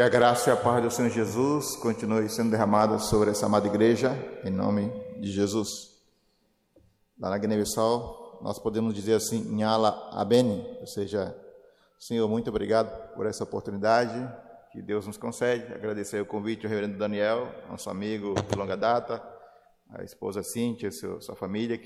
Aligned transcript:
Que 0.00 0.04
a 0.04 0.08
graça 0.08 0.48
e 0.48 0.52
a 0.54 0.56
paz 0.56 0.82
do 0.82 0.90
Senhor 0.90 1.10
Jesus 1.10 1.76
continue 1.76 2.26
sendo 2.30 2.50
derramada 2.50 2.98
sobre 2.98 3.32
essa 3.32 3.44
amada 3.44 3.66
igreja, 3.66 4.16
em 4.42 4.48
nome 4.48 4.90
de 5.20 5.30
Jesus. 5.30 5.90
Lá 7.18 7.28
na 7.28 7.36
Guiné-Bissau, 7.36 8.40
nós 8.40 8.58
podemos 8.58 8.94
dizer 8.94 9.12
assim, 9.12 9.54
Nhala 9.54 10.08
Abene, 10.12 10.66
ou 10.80 10.86
seja, 10.86 11.36
Senhor, 11.98 12.26
muito 12.30 12.48
obrigado 12.48 13.14
por 13.14 13.26
essa 13.26 13.44
oportunidade 13.44 14.26
que 14.72 14.80
Deus 14.80 15.06
nos 15.06 15.18
concede. 15.18 15.70
Agradecer 15.70 16.22
o 16.22 16.24
convite 16.24 16.64
ao 16.64 16.70
reverendo 16.70 16.96
Daniel, 16.96 17.54
nosso 17.68 17.90
amigo 17.90 18.32
de 18.48 18.56
longa 18.56 18.78
data, 18.78 19.22
a 19.90 20.02
esposa 20.02 20.42
Cíntia, 20.42 20.90
sua 20.90 21.36
família 21.36 21.78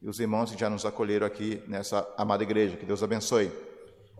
e 0.00 0.08
os 0.08 0.18
irmãos 0.18 0.50
que 0.50 0.58
já 0.58 0.70
nos 0.70 0.86
acolheram 0.86 1.26
aqui 1.26 1.62
nessa 1.68 2.10
amada 2.16 2.42
igreja. 2.42 2.78
Que 2.78 2.86
Deus 2.86 3.02
abençoe. 3.02 3.52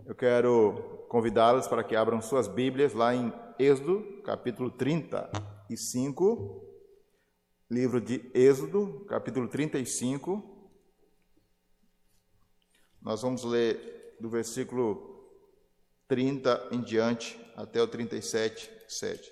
Eu 0.09 0.15
quero 0.15 1.05
convidá-los 1.07 1.67
para 1.67 1.83
que 1.83 1.95
abram 1.95 2.19
suas 2.19 2.47
Bíblias 2.47 2.95
lá 2.95 3.13
em 3.13 3.31
Êxodo, 3.59 4.23
capítulo 4.23 4.71
35, 4.71 6.67
livro 7.69 8.01
de 8.01 8.27
Êxodo, 8.33 9.05
capítulo 9.07 9.47
35. 9.47 10.73
Nós 12.99 13.21
vamos 13.21 13.43
ler 13.43 14.17
do 14.19 14.31
versículo 14.31 15.31
30 16.07 16.69
em 16.71 16.81
diante 16.81 17.39
até 17.55 17.79
o 17.79 17.87
37, 17.87 18.67
7. 18.87 19.31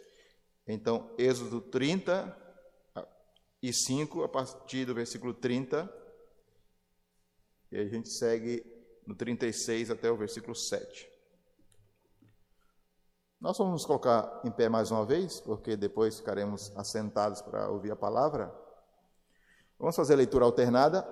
Então, 0.68 1.12
Êxodo 1.18 1.60
35, 1.60 4.24
a 4.24 4.30
partir 4.30 4.86
do 4.86 4.94
versículo 4.94 5.34
30, 5.34 5.92
e 7.72 7.80
a 7.80 7.86
gente 7.88 8.10
segue 8.10 8.77
no 9.08 9.16
36 9.16 9.90
até 9.90 10.12
o 10.12 10.18
versículo 10.18 10.54
7. 10.54 11.10
Nós 13.40 13.58
vamos 13.58 13.74
nos 13.74 13.86
colocar 13.86 14.42
em 14.44 14.52
pé 14.52 14.68
mais 14.68 14.92
uma 14.92 15.06
vez, 15.06 15.40
porque 15.40 15.78
depois 15.78 16.18
ficaremos 16.18 16.76
assentados 16.76 17.42
para 17.42 17.70
ouvir 17.70 17.92
a 17.92 17.96
palavra. 17.96 18.54
Vamos 19.80 19.96
fazer 19.96 20.14
a 20.14 20.18
leitura 20.18 20.44
alternada. 20.44 21.08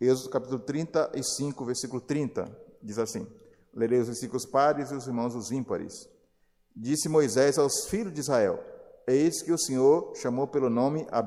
Êxodo 0.00 0.30
capítulo 0.30 0.60
35, 0.60 1.64
versículo 1.64 2.00
30, 2.00 2.56
diz 2.80 2.98
assim: 2.98 3.26
Lerei 3.74 3.98
os 3.98 4.06
versículos 4.06 4.46
pares 4.46 4.90
e 4.90 4.94
os 4.94 5.06
irmãos 5.06 5.34
os 5.34 5.50
ímpares. 5.50 6.08
Disse 6.74 7.08
Moisés 7.08 7.58
aos 7.58 7.88
filhos 7.88 8.14
de 8.14 8.20
Israel: 8.20 8.64
Eis 9.06 9.42
que 9.42 9.52
o 9.52 9.58
Senhor 9.58 10.14
chamou 10.16 10.46
pelo 10.46 10.70
nome 10.70 11.06
a 11.10 11.22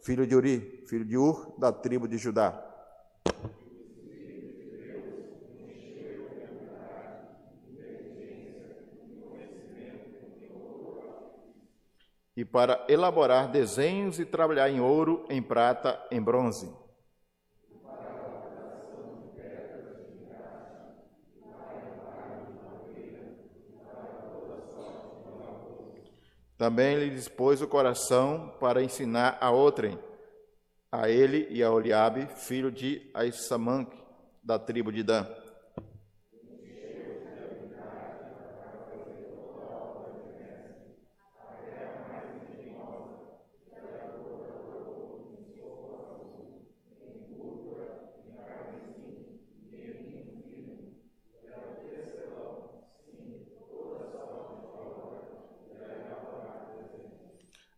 filho 0.00 0.26
de 0.26 0.36
Uri, 0.36 0.84
filho 0.86 1.04
de 1.04 1.18
Ur, 1.18 1.58
da 1.58 1.72
tribo 1.72 2.06
de 2.06 2.16
Judá 2.16 2.63
e 12.44 12.46
para 12.46 12.84
elaborar 12.90 13.50
desenhos 13.50 14.20
e 14.20 14.26
trabalhar 14.26 14.68
em 14.68 14.78
ouro, 14.78 15.24
em 15.30 15.40
prata, 15.40 15.98
em 16.10 16.20
bronze. 16.20 16.70
Também 26.58 26.98
lhe 26.98 27.10
dispôs 27.10 27.62
o 27.62 27.66
coração 27.66 28.54
para 28.60 28.82
ensinar 28.82 29.38
a 29.40 29.50
outrem, 29.50 29.98
a 30.92 31.08
ele 31.08 31.48
e 31.50 31.62
a 31.62 31.70
Oliabe, 31.70 32.26
filho 32.26 32.70
de 32.70 33.10
Aissamanque, 33.14 33.96
da 34.42 34.58
tribo 34.58 34.92
de 34.92 35.02
Dan. 35.02 35.26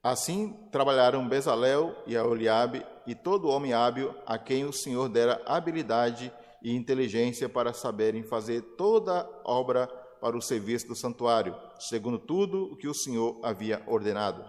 Assim 0.06 0.56
trabalharam 0.70 1.28
Bezalel 1.28 1.92
e 2.06 2.16
Aholiabe 2.16 2.86
e 3.08 3.12
todo 3.12 3.48
homem 3.48 3.72
hábil 3.72 4.14
a 4.24 4.38
quem 4.38 4.64
o 4.64 4.72
Senhor 4.72 5.08
dera 5.08 5.42
habilidade 5.44 6.32
e 6.62 6.72
inteligência 6.72 7.48
para 7.48 7.72
saberem 7.72 8.22
fazer 8.22 8.62
toda 8.76 9.28
obra 9.44 9.88
para 10.20 10.36
o 10.36 10.40
serviço 10.40 10.86
do 10.86 10.94
santuário, 10.94 11.56
segundo 11.80 12.20
tudo 12.20 12.66
o 12.66 12.76
que 12.76 12.86
o 12.86 12.94
Senhor 12.94 13.40
havia 13.42 13.82
ordenado. 13.84 14.44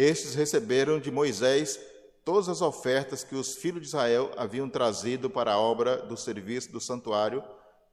Estes 0.00 0.34
receberam 0.34 0.98
de 0.98 1.10
Moisés 1.10 1.78
todas 2.24 2.48
as 2.48 2.62
ofertas 2.62 3.22
que 3.22 3.34
os 3.34 3.56
filhos 3.56 3.82
de 3.82 3.88
Israel 3.88 4.30
haviam 4.34 4.66
trazido 4.66 5.28
para 5.28 5.52
a 5.52 5.58
obra 5.58 5.98
do 5.98 6.16
serviço 6.16 6.72
do 6.72 6.80
santuário 6.80 7.44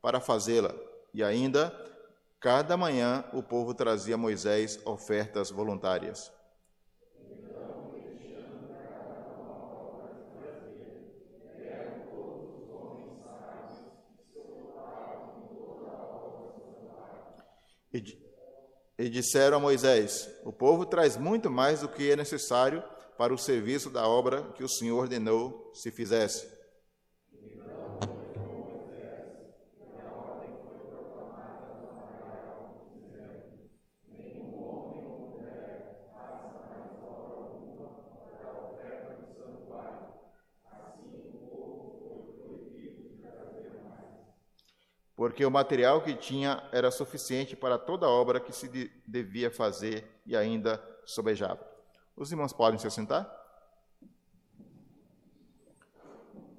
para 0.02 0.22
fazê-la. 0.22 0.74
E 1.14 1.22
ainda, 1.22 1.70
cada 2.40 2.78
manhã, 2.78 3.26
o 3.34 3.44
povo 3.44 3.74
trazia 3.74 4.16
a 4.16 4.18
Moisés 4.18 4.80
ofertas 4.86 5.52
voluntárias. 5.52 6.32
E 17.94 18.27
e 18.98 19.10
disseram 19.10 19.58
a 19.58 19.60
Moisés: 19.60 20.30
O 20.44 20.52
povo 20.52 20.86
traz 20.86 21.18
muito 21.18 21.50
mais 21.50 21.82
do 21.82 21.90
que 21.90 22.12
é 22.12 22.16
necessário 22.16 22.84
para 23.18 23.34
o 23.34 23.38
serviço 23.38 23.90
da 23.90 24.08
obra 24.08 24.44
que 24.56 24.64
o 24.64 24.70
Senhor 24.70 25.00
ordenou 25.00 25.72
se 25.74 25.92
fizesse. 25.92 26.57
Porque 45.18 45.44
o 45.44 45.50
material 45.50 46.02
que 46.02 46.14
tinha 46.14 46.64
era 46.72 46.92
suficiente 46.92 47.56
para 47.56 47.80
toda 47.80 48.06
a 48.06 48.10
obra 48.10 48.40
que 48.40 48.54
se 48.54 48.68
de, 48.68 48.92
devia 49.06 49.50
fazer 49.50 50.08
e 50.28 50.38
ainda 50.38 50.80
sobejava. 51.06 51.60
Os 52.16 52.32
irmãos 52.32 52.54
podem 52.54 52.78
se 52.78 52.86
assentar? 52.86 53.28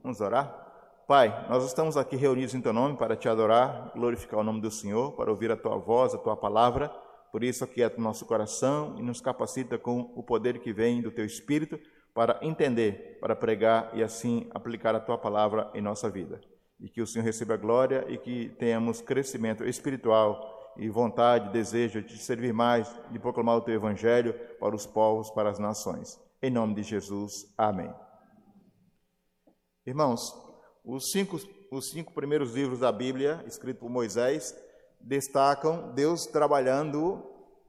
Vamos 0.02 0.20
orar? 0.20 0.66
Pai, 1.06 1.46
nós 1.48 1.64
estamos 1.64 1.96
aqui 1.96 2.16
reunidos 2.16 2.52
em 2.52 2.60
Teu 2.60 2.72
nome 2.72 2.96
para 2.96 3.14
Te 3.14 3.28
adorar, 3.28 3.92
glorificar 3.94 4.40
o 4.40 4.44
nome 4.44 4.60
do 4.60 4.72
Senhor, 4.72 5.12
para 5.12 5.30
ouvir 5.30 5.52
a 5.52 5.56
Tua 5.56 5.76
voz, 5.76 6.12
a 6.12 6.18
Tua 6.18 6.36
palavra. 6.36 6.88
Por 7.30 7.44
isso, 7.44 7.62
aquieta 7.62 7.98
o 7.98 8.02
nosso 8.02 8.26
coração 8.26 8.96
e 8.98 9.02
nos 9.02 9.20
capacita 9.20 9.78
com 9.78 10.12
o 10.16 10.22
poder 10.22 10.58
que 10.58 10.72
vem 10.72 11.00
do 11.00 11.12
Teu 11.12 11.24
Espírito 11.24 11.78
para 12.12 12.40
entender, 12.42 13.18
para 13.20 13.36
pregar 13.36 13.90
e 13.94 14.02
assim 14.02 14.50
aplicar 14.52 14.96
a 14.96 15.00
Tua 15.00 15.16
palavra 15.16 15.70
em 15.74 15.80
nossa 15.80 16.10
vida 16.10 16.40
e 16.80 16.88
que 16.88 17.02
o 17.02 17.06
Senhor 17.06 17.24
receba 17.24 17.56
glória 17.56 18.04
e 18.08 18.18
que 18.18 18.50
tenhamos 18.50 19.00
crescimento 19.00 19.64
espiritual 19.64 20.72
e 20.76 20.88
vontade, 20.88 21.52
desejo 21.52 22.00
de 22.02 22.16
servir 22.18 22.52
mais, 22.52 22.88
de 23.10 23.18
proclamar 23.18 23.56
o 23.56 23.60
teu 23.60 23.74
evangelho 23.74 24.32
para 24.60 24.76
os 24.76 24.86
povos, 24.86 25.30
para 25.30 25.50
as 25.50 25.58
nações. 25.58 26.20
Em 26.40 26.50
nome 26.50 26.74
de 26.74 26.84
Jesus. 26.84 27.52
Amém. 27.58 27.92
Irmãos, 29.84 30.32
os 30.84 31.10
cinco, 31.10 31.40
os 31.72 31.90
cinco 31.90 32.12
primeiros 32.12 32.54
livros 32.54 32.78
da 32.78 32.92
Bíblia, 32.92 33.42
escritos 33.46 33.80
por 33.80 33.90
Moisés, 33.90 34.54
destacam 35.00 35.92
Deus 35.94 36.26
trabalhando, 36.26 37.24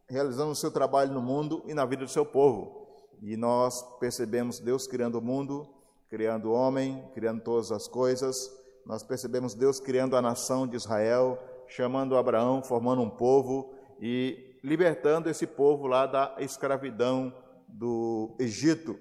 realizando 0.07 0.51
o 0.51 0.55
seu 0.55 0.71
trabalho 0.71 1.11
no 1.11 1.21
mundo 1.21 1.63
e 1.65 1.73
na 1.73 1.85
vida 1.85 2.05
do 2.05 2.11
seu 2.11 2.25
povo. 2.25 2.79
E 3.21 3.35
nós 3.35 3.81
percebemos 3.99 4.59
Deus 4.59 4.85
criando 4.85 5.17
o 5.17 5.21
mundo, 5.21 5.67
criando 6.09 6.49
o 6.49 6.53
homem, 6.53 7.03
criando 7.13 7.41
todas 7.41 7.71
as 7.71 7.87
coisas, 7.87 8.58
nós 8.89 9.03
percebemos 9.03 9.53
Deus 9.53 9.79
criando 9.79 10.17
a 10.17 10.21
nação 10.21 10.65
de 10.65 10.75
Israel, 10.75 11.37
chamando 11.67 12.17
Abraão, 12.17 12.63
formando 12.63 13.03
um 13.03 13.09
povo 13.09 13.71
e 14.01 14.57
libertando 14.63 15.29
esse 15.29 15.45
povo 15.45 15.85
lá 15.85 16.07
da 16.07 16.35
escravidão 16.39 17.31
do 17.67 18.35
Egito. 18.39 18.99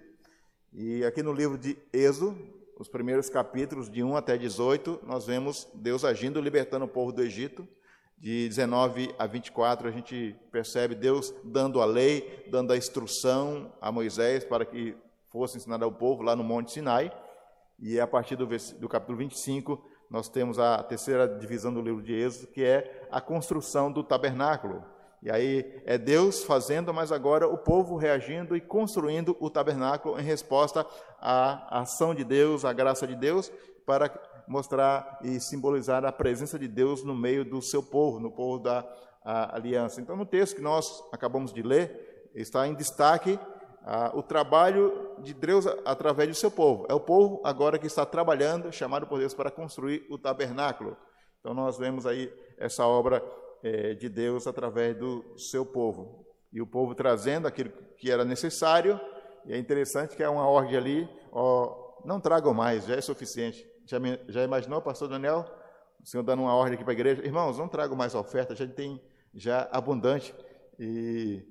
E 0.74 1.02
aqui 1.06 1.22
no 1.22 1.32
livro 1.32 1.56
de 1.56 1.78
Êxodo, 1.90 2.36
os 2.78 2.86
primeiros 2.86 3.30
capítulos, 3.30 3.90
de 3.90 4.02
1 4.02 4.14
até 4.14 4.36
18, 4.36 5.00
nós 5.06 5.24
vemos 5.24 5.66
Deus 5.72 6.04
agindo, 6.04 6.38
libertando 6.38 6.84
o 6.84 6.88
povo 6.88 7.10
do 7.10 7.22
Egito. 7.22 7.66
De 8.18 8.46
19 8.46 9.14
a 9.18 9.26
24, 9.26 9.88
a 9.88 9.90
gente 9.90 10.36
percebe 10.52 10.94
Deus 10.94 11.32
dando 11.42 11.80
a 11.80 11.86
lei, 11.86 12.46
dando 12.50 12.74
a 12.74 12.76
instrução 12.76 13.72
a 13.80 13.90
Moisés 13.90 14.44
para 14.44 14.66
que 14.66 14.94
fosse 15.32 15.56
ensinado 15.56 15.86
ao 15.86 15.92
povo 15.92 16.22
lá 16.22 16.36
no 16.36 16.44
Monte 16.44 16.72
Sinai. 16.72 17.10
E 17.78 18.00
a 18.00 18.06
partir 18.06 18.36
do, 18.36 18.46
do 18.46 18.88
capítulo 18.88 19.18
25, 19.18 19.82
nós 20.10 20.28
temos 20.28 20.58
a 20.58 20.82
terceira 20.82 21.28
divisão 21.28 21.72
do 21.72 21.80
livro 21.80 22.02
de 22.02 22.12
Êxodo, 22.12 22.48
que 22.48 22.64
é 22.64 23.06
a 23.10 23.20
construção 23.20 23.92
do 23.92 24.02
tabernáculo. 24.02 24.82
E 25.22 25.30
aí 25.30 25.82
é 25.84 25.98
Deus 25.98 26.44
fazendo, 26.44 26.92
mas 26.94 27.12
agora 27.12 27.48
o 27.48 27.58
povo 27.58 27.96
reagindo 27.96 28.56
e 28.56 28.60
construindo 28.60 29.36
o 29.40 29.50
tabernáculo 29.50 30.18
em 30.18 30.22
resposta 30.22 30.86
à 31.20 31.80
ação 31.80 32.14
de 32.14 32.24
Deus, 32.24 32.64
à 32.64 32.72
graça 32.72 33.06
de 33.06 33.16
Deus, 33.16 33.52
para 33.84 34.10
mostrar 34.46 35.18
e 35.22 35.38
simbolizar 35.40 36.04
a 36.04 36.12
presença 36.12 36.58
de 36.58 36.66
Deus 36.66 37.04
no 37.04 37.14
meio 37.14 37.44
do 37.44 37.60
seu 37.60 37.82
povo, 37.82 38.18
no 38.18 38.30
povo 38.30 38.58
da 38.62 38.86
aliança. 39.24 40.00
Então, 40.00 40.16
no 40.16 40.24
texto 40.24 40.56
que 40.56 40.62
nós 40.62 41.04
acabamos 41.12 41.52
de 41.52 41.62
ler, 41.62 42.30
está 42.34 42.66
em 42.66 42.74
destaque 42.74 43.38
ah, 43.84 44.12
o 44.14 44.22
trabalho 44.22 45.07
de 45.22 45.34
Deus 45.34 45.66
através 45.84 46.28
do 46.28 46.34
seu 46.34 46.50
povo. 46.50 46.86
É 46.88 46.94
o 46.94 47.00
povo 47.00 47.40
agora 47.44 47.78
que 47.78 47.86
está 47.86 48.04
trabalhando, 48.04 48.72
chamado 48.72 49.06
por 49.06 49.18
Deus 49.18 49.34
para 49.34 49.50
construir 49.50 50.06
o 50.10 50.18
tabernáculo. 50.18 50.96
Então, 51.40 51.54
nós 51.54 51.78
vemos 51.78 52.06
aí 52.06 52.32
essa 52.56 52.86
obra 52.86 53.22
é, 53.62 53.94
de 53.94 54.08
Deus 54.08 54.46
através 54.46 54.96
do 54.96 55.38
seu 55.38 55.64
povo. 55.64 56.26
E 56.52 56.60
o 56.60 56.66
povo 56.66 56.94
trazendo 56.94 57.46
aquilo 57.46 57.70
que 57.96 58.10
era 58.10 58.24
necessário, 58.24 59.00
e 59.46 59.52
é 59.52 59.58
interessante 59.58 60.16
que 60.16 60.22
há 60.22 60.30
uma 60.30 60.46
ordem 60.46 60.76
ali, 60.76 61.08
ó, 61.32 62.02
não 62.04 62.20
tragam 62.20 62.54
mais, 62.54 62.86
já 62.86 62.96
é 62.96 63.00
suficiente. 63.00 63.66
Já, 63.86 63.98
já 64.28 64.42
imaginou, 64.44 64.80
pastor 64.82 65.08
Daniel? 65.08 65.44
O 66.02 66.06
Senhor 66.06 66.22
dando 66.22 66.42
uma 66.42 66.54
ordem 66.54 66.74
aqui 66.74 66.84
para 66.84 66.92
a 66.92 66.94
igreja, 66.94 67.24
irmãos, 67.24 67.58
não 67.58 67.68
tragam 67.68 67.96
mais 67.96 68.14
oferta, 68.14 68.54
já 68.54 68.66
tem 68.66 69.00
já 69.34 69.68
abundante. 69.72 70.34
E 70.78 71.42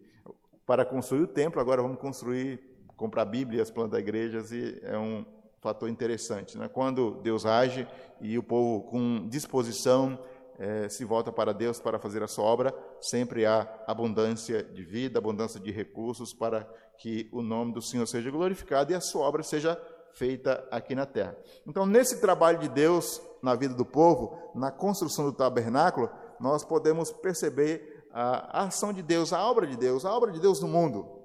para 0.65 0.85
construir 0.85 1.21
o 1.21 1.27
templo, 1.27 1.59
agora 1.61 1.81
vamos 1.81 1.99
construir, 1.99 2.59
comprar 2.97 3.23
Bíblias, 3.25 3.71
plantar 3.71 3.99
igrejas, 3.99 4.51
e 4.51 4.79
é 4.81 4.97
um 4.97 5.23
fator 5.61 5.87
interessante. 5.87 6.57
Né? 6.57 6.67
Quando 6.67 7.11
Deus 7.21 7.45
age 7.45 7.87
e 8.19 8.37
o 8.37 8.43
povo 8.43 8.81
com 8.89 9.27
disposição 9.29 10.19
é, 10.59 10.89
se 10.89 11.05
volta 11.05 11.31
para 11.31 11.53
Deus 11.53 11.79
para 11.79 11.99
fazer 11.99 12.23
a 12.23 12.27
sua 12.27 12.43
obra, 12.43 12.73
sempre 12.99 13.45
há 13.45 13.67
abundância 13.85 14.63
de 14.63 14.83
vida, 14.83 15.19
abundância 15.19 15.59
de 15.59 15.71
recursos 15.71 16.33
para 16.33 16.67
que 16.97 17.29
o 17.31 17.43
nome 17.43 17.73
do 17.73 17.81
Senhor 17.81 18.07
seja 18.07 18.31
glorificado 18.31 18.91
e 18.91 18.95
a 18.95 19.01
sua 19.01 19.21
obra 19.21 19.43
seja 19.43 19.79
feita 20.13 20.67
aqui 20.71 20.95
na 20.95 21.05
terra. 21.05 21.37
Então, 21.65 21.85
nesse 21.85 22.19
trabalho 22.19 22.57
de 22.57 22.67
Deus 22.67 23.21
na 23.41 23.53
vida 23.53 23.75
do 23.75 23.85
povo, 23.85 24.51
na 24.55 24.71
construção 24.71 25.25
do 25.25 25.33
tabernáculo, 25.33 26.09
nós 26.39 26.63
podemos 26.63 27.11
perceber 27.11 28.07
a, 28.11 28.61
a 28.61 28.63
ação 28.63 28.91
de 28.91 29.03
Deus, 29.03 29.31
a 29.31 29.45
obra 29.47 29.67
de 29.67 29.77
Deus, 29.77 30.05
a 30.05 30.11
obra 30.11 30.31
de 30.31 30.39
Deus 30.39 30.59
no 30.59 30.67
mundo. 30.67 31.16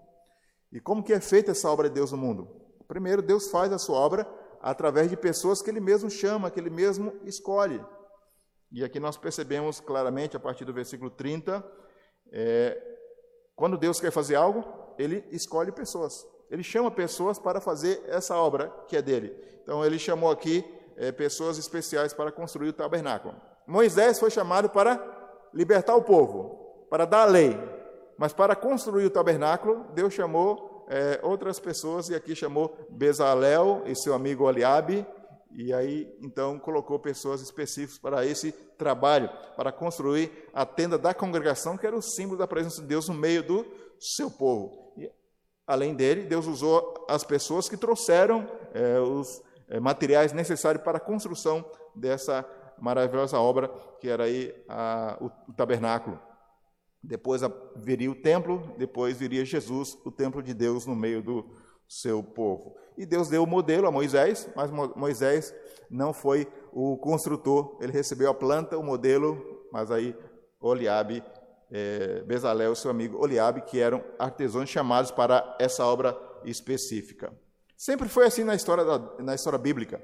E 0.73 0.81
como 0.81 1.03
que 1.03 1.13
é 1.13 1.21
feita 1.21 1.51
essa 1.51 1.71
obra 1.71 1.89
de 1.89 1.95
Deus 1.95 2.13
no 2.13 2.19
mundo? 2.19 2.49
Primeiro, 2.89 3.21
Deus 3.23 3.49
faz 3.49 3.73
a 3.73 3.79
sua 3.79 3.99
obra 3.99 4.27
através 4.61 5.11
de 5.11 5.17
pessoas 5.17 5.61
que 5.61 5.71
Ele 5.71 5.81
mesmo 5.81 6.11
chama, 6.11 6.51
que 6.51 6.59
Ele 6.59 6.71
mesmo 6.71 7.13
escolhe. 7.25 7.85
E 8.71 8.83
aqui 8.83 8.99
nós 8.99 9.17
percebemos 9.17 9.81
claramente, 9.81 10.37
a 10.37 10.41
partir 10.41 10.65
do 10.65 10.73
versículo 10.73 11.11
30, 11.11 11.63
é, 12.33 12.83
quando 13.55 13.77
Deus 13.77 14.01
quer 14.01 14.11
fazer 14.11 14.35
algo, 14.35 14.65
ele 14.99 15.25
escolhe 15.31 15.71
pessoas. 15.71 16.27
Ele 16.51 16.63
chama 16.63 16.91
pessoas 16.91 17.39
para 17.39 17.61
fazer 17.61 18.03
essa 18.07 18.37
obra 18.37 18.69
que 18.89 18.97
é 18.97 19.03
dele. 19.03 19.37
Então, 19.63 19.85
ele 19.85 19.99
chamou 19.99 20.31
aqui 20.31 20.65
é, 20.97 21.13
pessoas 21.13 21.59
especiais 21.59 22.13
para 22.13 22.33
construir 22.33 22.69
o 22.69 22.73
tabernáculo. 22.73 23.35
Moisés 23.67 24.19
foi 24.19 24.31
chamado 24.31 24.71
para 24.71 25.01
libertar 25.53 25.95
o 25.95 26.03
povo, 26.03 26.87
para 26.89 27.05
dar 27.05 27.23
a 27.23 27.31
lei. 27.31 27.59
Mas 28.23 28.33
para 28.33 28.55
construir 28.55 29.05
o 29.05 29.11
tabernáculo, 29.11 29.85
Deus 29.95 30.15
chamou 30.15 30.87
é, 30.89 31.19
outras 31.25 31.59
pessoas, 31.59 32.09
e 32.09 32.15
aqui 32.15 32.37
chamou 32.37 32.73
Bezalel 32.89 33.83
e 33.85 33.97
seu 33.97 34.15
amigo 34.15 34.49
Eliabe, 34.49 35.05
e 35.51 35.75
aí, 35.75 36.09
então, 36.23 36.57
colocou 36.57 37.01
pessoas 37.01 37.41
específicas 37.41 37.99
para 37.99 38.25
esse 38.25 38.53
trabalho, 38.79 39.29
para 39.57 39.73
construir 39.73 40.31
a 40.55 40.65
tenda 40.65 40.97
da 40.97 41.13
congregação, 41.13 41.77
que 41.77 41.85
era 41.85 41.97
o 41.97 42.01
símbolo 42.01 42.39
da 42.39 42.47
presença 42.47 42.81
de 42.81 42.87
Deus 42.87 43.09
no 43.09 43.15
meio 43.15 43.43
do 43.43 43.67
seu 43.99 44.31
povo. 44.31 44.93
E, 44.97 45.11
além 45.67 45.93
dele, 45.93 46.23
Deus 46.23 46.47
usou 46.47 47.05
as 47.09 47.25
pessoas 47.25 47.69
que 47.69 47.77
trouxeram 47.77 48.49
é, 48.73 49.01
os 49.01 49.43
é, 49.69 49.81
materiais 49.81 50.33
necessários 50.33 50.85
para 50.85 50.99
a 50.99 51.01
construção 51.01 51.69
dessa 51.93 52.49
maravilhosa 52.79 53.41
obra, 53.41 53.67
que 53.99 54.09
era 54.09 54.23
aí 54.23 54.55
a, 54.69 55.19
o, 55.21 55.51
o 55.51 55.53
tabernáculo. 55.55 56.21
Depois 57.03 57.43
viria 57.77 58.11
o 58.11 58.15
templo, 58.15 58.75
depois 58.79 59.17
viria 59.17 59.45
Jesus, 59.45 59.99
o 60.05 60.11
templo 60.11 60.43
de 60.43 60.55
Deus 60.55 60.87
no 60.87 60.95
meio 60.95 61.23
do 61.23 61.51
seu 61.89 62.23
povo. 62.23 62.77
E 62.97 63.05
Deus 63.05 63.29
deu 63.29 63.43
o 63.43 63.47
modelo 63.47 63.87
a 63.87 63.91
Moisés, 63.91 64.49
mas 64.55 64.71
Moisés 64.71 65.55
não 65.91 66.13
foi 66.13 66.47
o 66.73 66.97
construtor, 66.97 67.77
ele 67.81 67.93
recebeu 67.93 68.31
a 68.31 68.35
planta, 68.35 68.79
o 68.79 68.83
modelo, 68.83 69.67
mas 69.73 69.91
aí 69.91 70.17
Oliabe, 70.61 71.23
é, 71.71 72.23
Bezalel, 72.23 72.75
seu 72.75 72.91
amigo 72.91 73.19
Oliabe, 73.19 73.63
que 73.63 73.81
eram 73.81 74.05
artesãos 74.19 74.69
chamados 74.69 75.11
para 75.11 75.57
essa 75.59 75.85
obra 75.85 76.17
específica. 76.45 77.33
Sempre 77.77 78.09
foi 78.09 78.27
assim 78.27 78.45
na 78.45 78.55
história, 78.55 78.85
da, 78.85 78.99
na 79.19 79.35
história 79.35 79.59
bíblica. 79.59 80.01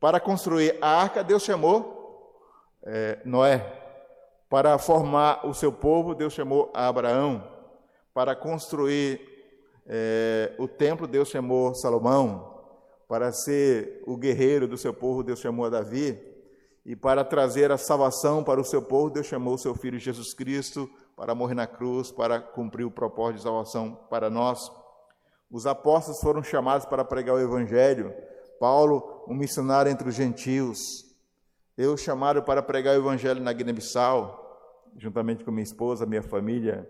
Para 0.00 0.18
construir 0.18 0.76
a 0.80 0.88
arca, 0.88 1.22
Deus 1.22 1.42
chamou 1.42 2.00
é, 2.82 3.20
Noé. 3.24 3.79
Para 4.50 4.76
formar 4.78 5.46
o 5.46 5.54
seu 5.54 5.70
povo, 5.70 6.12
Deus 6.12 6.32
chamou 6.32 6.72
Abraão. 6.74 7.48
Para 8.12 8.34
construir 8.34 9.20
é, 9.86 10.52
o 10.58 10.66
templo, 10.66 11.06
Deus 11.06 11.28
chamou 11.28 11.72
Salomão. 11.72 12.60
Para 13.06 13.30
ser 13.30 14.02
o 14.08 14.16
guerreiro 14.16 14.66
do 14.66 14.76
seu 14.76 14.92
povo, 14.92 15.22
Deus 15.22 15.38
chamou 15.38 15.70
Davi. 15.70 16.20
E 16.84 16.96
para 16.96 17.22
trazer 17.22 17.70
a 17.70 17.78
salvação 17.78 18.42
para 18.42 18.60
o 18.60 18.64
seu 18.64 18.82
povo, 18.82 19.08
Deus 19.08 19.26
chamou 19.26 19.54
o 19.54 19.58
seu 19.58 19.72
filho 19.72 20.00
Jesus 20.00 20.34
Cristo 20.34 20.90
para 21.16 21.32
morrer 21.32 21.54
na 21.54 21.68
cruz, 21.68 22.10
para 22.10 22.40
cumprir 22.40 22.84
o 22.84 22.90
propósito 22.90 23.36
de 23.36 23.42
salvação 23.44 24.00
para 24.10 24.28
nós. 24.28 24.68
Os 25.48 25.64
apóstolos 25.64 26.20
foram 26.20 26.42
chamados 26.42 26.86
para 26.86 27.04
pregar 27.04 27.36
o 27.36 27.40
evangelho. 27.40 28.12
Paulo, 28.58 29.24
um 29.28 29.34
missionário 29.34 29.92
entre 29.92 30.08
os 30.08 30.14
gentios. 30.16 31.09
Eu 31.76 31.96
chamado 31.96 32.42
para 32.42 32.62
pregar 32.62 32.96
o 32.96 33.00
evangelho 33.00 33.40
na 33.40 33.52
Guiné-Bissau, 33.52 34.90
juntamente 34.96 35.44
com 35.44 35.50
minha 35.50 35.62
esposa, 35.62 36.04
minha 36.04 36.22
família. 36.22 36.88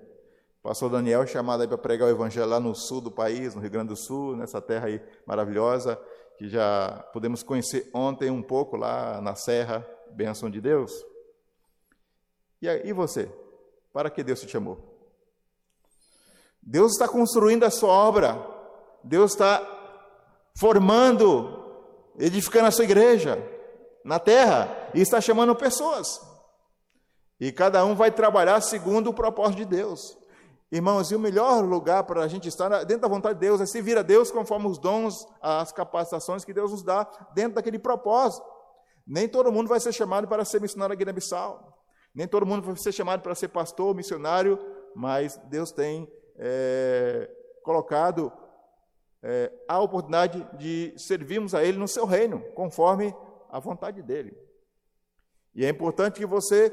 Pastor 0.63 0.91
Daniel 0.91 1.27
chamado 1.27 1.63
aí 1.63 1.69
para 1.69 1.79
pregar 1.79 2.09
o 2.09 2.11
evangelho 2.11 2.49
lá 2.49 2.59
no 2.59 2.75
sul 2.75 3.01
do 3.01 3.11
país, 3.11 3.55
no 3.55 3.61
Rio 3.61 3.71
Grande 3.71 3.89
do 3.89 3.97
Sul, 3.97 4.37
nessa 4.37 4.61
terra 4.61 4.87
aí 4.87 5.01
maravilhosa, 5.27 6.01
que 6.37 6.49
já 6.49 7.05
pudemos 7.13 7.43
conhecer 7.43 7.89
ontem 7.95 8.31
um 8.31 8.43
pouco 8.43 8.77
lá 8.77 9.21
na 9.21 9.35
serra, 9.35 9.87
bênção 10.11 10.51
de 10.51 10.61
Deus. 10.61 10.93
E, 12.61 12.69
aí, 12.69 12.83
e 12.85 12.93
você? 12.93 13.31
Para 13.93 14.11
que 14.11 14.25
Deus 14.25 14.41
te 14.41 14.49
chamou? 14.49 14.79
Deus 16.63 16.93
está 16.93 17.07
construindo 17.07 17.65
a 17.65 17.71
sua 17.71 17.91
obra, 17.91 18.47
Deus 19.05 19.33
está 19.33 19.67
formando, 20.59 21.65
edificando 22.19 22.67
a 22.67 22.71
sua 22.71 22.85
igreja 22.85 23.60
na 24.05 24.19
terra 24.19 24.91
e 24.95 25.01
está 25.01 25.21
chamando 25.21 25.55
pessoas. 25.55 26.21
E 27.39 27.51
cada 27.51 27.85
um 27.85 27.95
vai 27.95 28.11
trabalhar 28.11 28.61
segundo 28.61 29.11
o 29.11 29.15
propósito 29.15 29.59
de 29.59 29.65
Deus. 29.65 30.19
Irmãos, 30.71 31.11
e 31.11 31.17
o 31.17 31.19
melhor 31.19 31.65
lugar 31.65 32.05
para 32.05 32.23
a 32.23 32.29
gente 32.29 32.47
estar 32.47 32.69
dentro 32.85 33.03
da 33.03 33.09
vontade 33.09 33.35
de 33.35 33.41
Deus 33.41 33.61
é 33.61 33.67
servir 33.67 33.99
a 33.99 34.03
Deus 34.03 34.31
conforme 34.31 34.69
os 34.69 34.79
dons, 34.79 35.27
as 35.43 35.73
capacitações 35.73 36.45
que 36.45 36.53
Deus 36.53 36.71
nos 36.71 36.83
dá 36.83 37.05
dentro 37.35 37.55
daquele 37.55 37.79
propósito. 37.79 38.47
Nem 39.07 39.29
todo 39.29 39.51
mundo 39.51 39.69
vai 39.69 39.81
ser 39.81 39.93
chamado 39.93 40.29
para 40.29 40.45
ser 40.45 40.61
missionário 40.61 40.95
na 40.95 40.99
Guiné-Bissau. 40.99 41.77
Nem 42.15 42.29
todo 42.29 42.47
mundo 42.47 42.65
vai 42.65 42.77
ser 42.77 42.93
chamado 42.93 43.21
para 43.21 43.35
ser 43.35 43.49
pastor, 43.49 43.95
missionário, 43.95 44.59
mas 44.95 45.37
Deus 45.49 45.73
tem 45.73 46.09
é, 46.37 47.29
colocado 47.63 48.33
é, 49.23 49.53
a 49.69 49.81
oportunidade 49.81 50.47
de 50.57 50.95
servirmos 50.97 51.55
a 51.55 51.65
Ele 51.65 51.79
no 51.79 51.89
seu 51.89 52.05
reino, 52.05 52.41
conforme 52.55 53.15
a 53.51 53.59
vontade 53.59 54.03
dEle. 54.03 54.37
E 55.55 55.65
é 55.65 55.69
importante 55.69 56.19
que 56.19 56.27
você, 56.27 56.71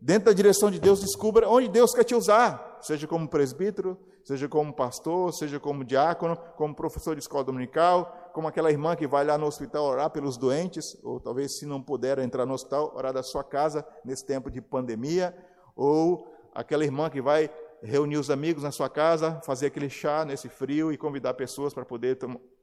dentro 0.00 0.26
da 0.26 0.32
direção 0.32 0.70
de 0.70 0.78
Deus, 0.78 1.00
descubra 1.00 1.48
onde 1.48 1.68
Deus 1.68 1.92
quer 1.92 2.04
te 2.04 2.14
usar 2.14 2.72
seja 2.82 3.06
como 3.06 3.28
presbítero, 3.28 3.96
seja 4.24 4.48
como 4.48 4.72
pastor, 4.72 5.32
seja 5.32 5.58
como 5.58 5.84
diácono, 5.84 6.36
como 6.56 6.74
professor 6.74 7.14
de 7.14 7.22
escola 7.22 7.44
dominical, 7.44 8.30
como 8.34 8.48
aquela 8.48 8.70
irmã 8.70 8.96
que 8.96 9.06
vai 9.06 9.24
lá 9.24 9.38
no 9.38 9.46
hospital 9.46 9.84
orar 9.84 10.10
pelos 10.10 10.36
doentes, 10.36 10.84
ou 11.02 11.20
talvez 11.20 11.58
se 11.58 11.64
não 11.64 11.80
puder 11.80 12.18
entrar 12.18 12.44
no 12.44 12.54
hospital, 12.54 12.92
orar 12.94 13.12
da 13.12 13.22
sua 13.22 13.44
casa 13.44 13.86
nesse 14.04 14.26
tempo 14.26 14.50
de 14.50 14.60
pandemia, 14.60 15.34
ou 15.76 16.26
aquela 16.54 16.84
irmã 16.84 17.08
que 17.08 17.22
vai 17.22 17.50
reunir 17.82 18.16
os 18.16 18.30
amigos 18.30 18.62
na 18.62 18.72
sua 18.72 18.88
casa, 18.88 19.40
fazer 19.44 19.66
aquele 19.66 19.88
chá 19.88 20.24
nesse 20.24 20.48
frio 20.48 20.92
e 20.92 20.98
convidar 20.98 21.34
pessoas 21.34 21.72
para 21.72 21.84
poder 21.84 22.18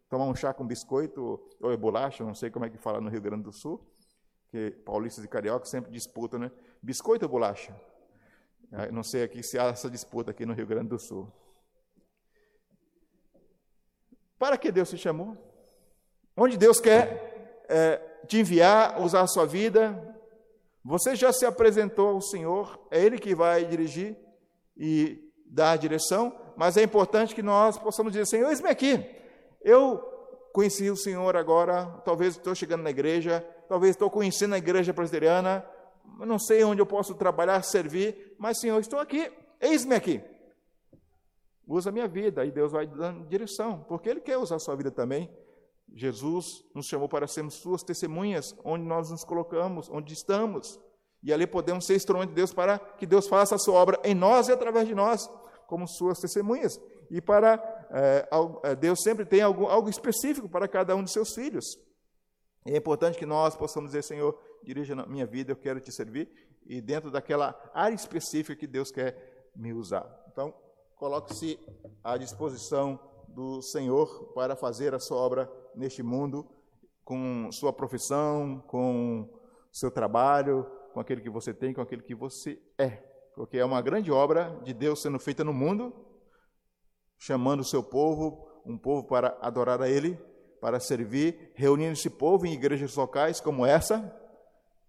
tomar 0.10 0.26
um 0.26 0.36
chá 0.36 0.54
com 0.54 0.66
biscoito 0.66 1.40
ou 1.62 1.72
é 1.72 1.78
bolacha, 1.78 2.24
não 2.24 2.34
sei 2.34 2.50
como 2.50 2.66
é 2.66 2.70
que 2.70 2.78
fala 2.78 3.00
no 3.00 3.10
Rio 3.10 3.22
Grande 3.22 3.44
do 3.44 3.54
Sul, 3.54 3.80
que 4.50 4.72
paulistas 4.84 5.24
e 5.24 5.28
cariocas 5.28 5.70
sempre 5.70 5.92
disputam, 5.92 6.40
né? 6.40 6.52
Biscoito 6.82 7.26
ou 7.26 7.32
bolacha? 7.32 7.80
Eu 8.72 8.92
não 8.92 9.04
sei 9.04 9.24
aqui 9.24 9.44
se 9.44 9.58
há 9.58 9.66
essa 9.66 9.90
disputa 9.90 10.32
aqui 10.32 10.46
no 10.46 10.54
Rio 10.54 10.66
Grande 10.66 10.90
do 10.90 11.00
Sul. 11.00 11.32
Para 14.38 14.58
que 14.58 14.72
Deus 14.72 14.90
te 14.90 14.98
chamou? 14.98 15.38
Onde 16.36 16.58
Deus 16.58 16.80
quer 16.80 17.66
é, 17.68 17.98
te 18.28 18.38
enviar, 18.38 19.02
usar 19.02 19.22
a 19.22 19.28
sua 19.28 19.46
vida? 19.46 20.18
Você 20.84 21.16
já 21.16 21.32
se 21.34 21.46
apresentou 21.46 22.10
ao 22.10 22.22
Senhor, 22.22 22.88
é 22.90 23.04
Ele 23.04 23.20
que 23.20 23.36
vai 23.36 23.66
dirigir 23.66 24.18
e 24.78 25.32
dar 25.46 25.72
a 25.72 25.78
direção, 25.78 26.36
mas 26.56 26.78
é 26.78 26.84
importante 26.84 27.36
que 27.36 27.44
nós 27.44 27.78
possamos 27.78 28.14
dizer: 28.14 28.26
Senhor, 28.26 28.50
eis-me 28.50 28.70
aqui. 28.70 29.20
Eu 29.62 29.98
conheci 30.54 30.90
o 30.90 30.96
Senhor 30.96 31.36
agora, 31.36 31.86
talvez 32.06 32.36
estou 32.36 32.56
chegando 32.56 32.84
na 32.84 32.90
igreja, 32.90 33.46
talvez 33.68 33.92
estou 33.92 34.10
conhecendo 34.10 34.56
a 34.56 34.58
igreja 34.58 34.94
presbiteriana, 34.94 35.66
não 36.26 36.40
sei 36.40 36.64
onde 36.64 36.82
eu 36.82 36.86
posso 36.86 37.14
trabalhar, 37.16 37.62
servir, 37.64 38.36
mas 38.38 38.60
Senhor, 38.60 38.80
estou 38.80 39.00
aqui, 39.00 39.32
eis-me 39.62 39.96
aqui. 39.96 40.22
Usa 41.68 41.90
a 41.90 41.94
minha 41.94 42.08
vida, 42.08 42.44
e 42.46 42.52
Deus 42.52 42.72
vai 42.72 42.88
dando 42.88 43.28
direção, 43.28 43.86
porque 43.88 44.10
Ele 44.10 44.20
quer 44.20 44.38
usar 44.38 44.56
a 44.56 44.60
sua 44.60 44.76
vida 44.76 44.90
também. 44.90 45.30
Jesus 45.94 46.46
nos 46.74 46.88
chamou 46.88 47.08
para 47.08 47.28
sermos 47.28 47.56
suas 47.56 47.84
testemunhas, 47.84 48.56
onde 48.64 48.86
nós 48.86 49.12
nos 49.12 49.24
colocamos, 49.24 49.90
onde 49.90 50.14
estamos. 50.14 50.80
E 51.22 51.34
ali 51.34 51.46
podemos 51.46 51.86
ser 51.86 51.96
instrumento 51.96 52.30
de 52.30 52.36
Deus 52.36 52.54
para 52.54 52.80
que 52.80 53.06
Deus 53.06 53.28
faça 53.28 53.56
a 53.56 53.60
sua 53.60 53.76
obra 53.76 54.00
em 54.04 54.16
nós 54.16 54.48
e 54.48 54.52
através 54.52 54.88
de 54.88 54.96
nós, 54.96 55.30
como 55.68 55.88
suas 55.88 56.20
testemunhas. 56.20 56.80
E 57.10 57.22
para 57.22 57.58
é, 57.92 58.76
Deus 58.76 59.02
sempre 59.02 59.26
tem 59.26 59.42
algo, 59.42 59.66
algo 59.66 59.90
específico 59.90 60.48
para 60.48 60.68
cada 60.68 60.96
um 60.96 61.04
de 61.04 61.12
seus 61.12 61.34
filhos. 61.34 61.66
E 62.66 62.74
é 62.74 62.78
importante 62.78 63.18
que 63.18 63.26
nós 63.26 63.56
possamos 63.56 63.92
dizer, 63.92 64.04
Senhor, 64.04 64.40
dirija 64.64 64.94
a 64.94 65.06
minha 65.06 65.26
vida, 65.26 65.52
eu 65.52 65.56
quero 65.56 65.80
te 65.80 65.92
servir, 65.92 66.30
e 66.66 66.82
dentro 66.82 67.10
daquela 67.10 67.60
área 67.74 67.96
específica 67.96 68.56
que 68.56 68.68
Deus 68.68 68.92
quer 68.92 69.52
me 69.56 69.74
usar. 69.74 70.08
Então, 70.32 70.54
coloque-se 70.96 71.60
à 72.04 72.18
disposição 72.18 73.00
do 73.28 73.62
Senhor 73.62 74.34
para 74.34 74.56
fazer 74.56 74.94
a 74.94 75.00
sua 75.00 75.18
obra 75.18 75.52
neste 75.76 76.04
mundo, 76.04 76.48
com 77.04 77.50
sua 77.52 77.74
profissão, 77.74 78.64
com 78.68 79.28
seu 79.72 79.90
trabalho, 79.90 80.66
com 80.94 81.00
aquele 81.00 81.22
que 81.22 81.30
você 81.30 81.54
tem, 81.54 81.74
com 81.74 81.82
aquele 81.82 82.04
que 82.04 82.14
você 82.14 82.62
é. 82.78 82.90
Porque 83.36 83.58
é 83.58 83.66
uma 83.66 83.82
grande 83.82 84.12
obra 84.12 84.60
de 84.64 84.74
Deus 84.74 85.02
sendo 85.02 85.18
feita 85.18 85.44
no 85.44 85.54
mundo, 85.54 85.94
chamando 87.20 87.60
o 87.60 87.66
seu 87.66 87.84
povo, 87.84 88.48
um 88.66 88.78
povo 88.78 89.04
para 89.04 89.38
adorar 89.42 89.82
a 89.82 89.90
Ele, 89.90 90.18
para 90.62 90.80
servir, 90.80 91.52
reunindo 91.54 91.94
esse 91.94 92.10
povo 92.10 92.46
em 92.46 92.54
igrejas 92.54 92.96
locais 92.96 93.40
como 93.40 93.66
essa, 93.66 94.12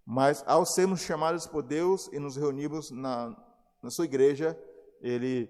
mas 0.05 0.43
ao 0.47 0.65
sermos 0.65 1.01
chamados 1.01 1.45
por 1.45 1.61
Deus 1.61 2.09
e 2.11 2.19
nos 2.19 2.35
reunirmos 2.35 2.89
na, 2.89 3.35
na 3.83 3.89
sua 3.89 4.05
igreja, 4.05 4.57
Ele 5.01 5.49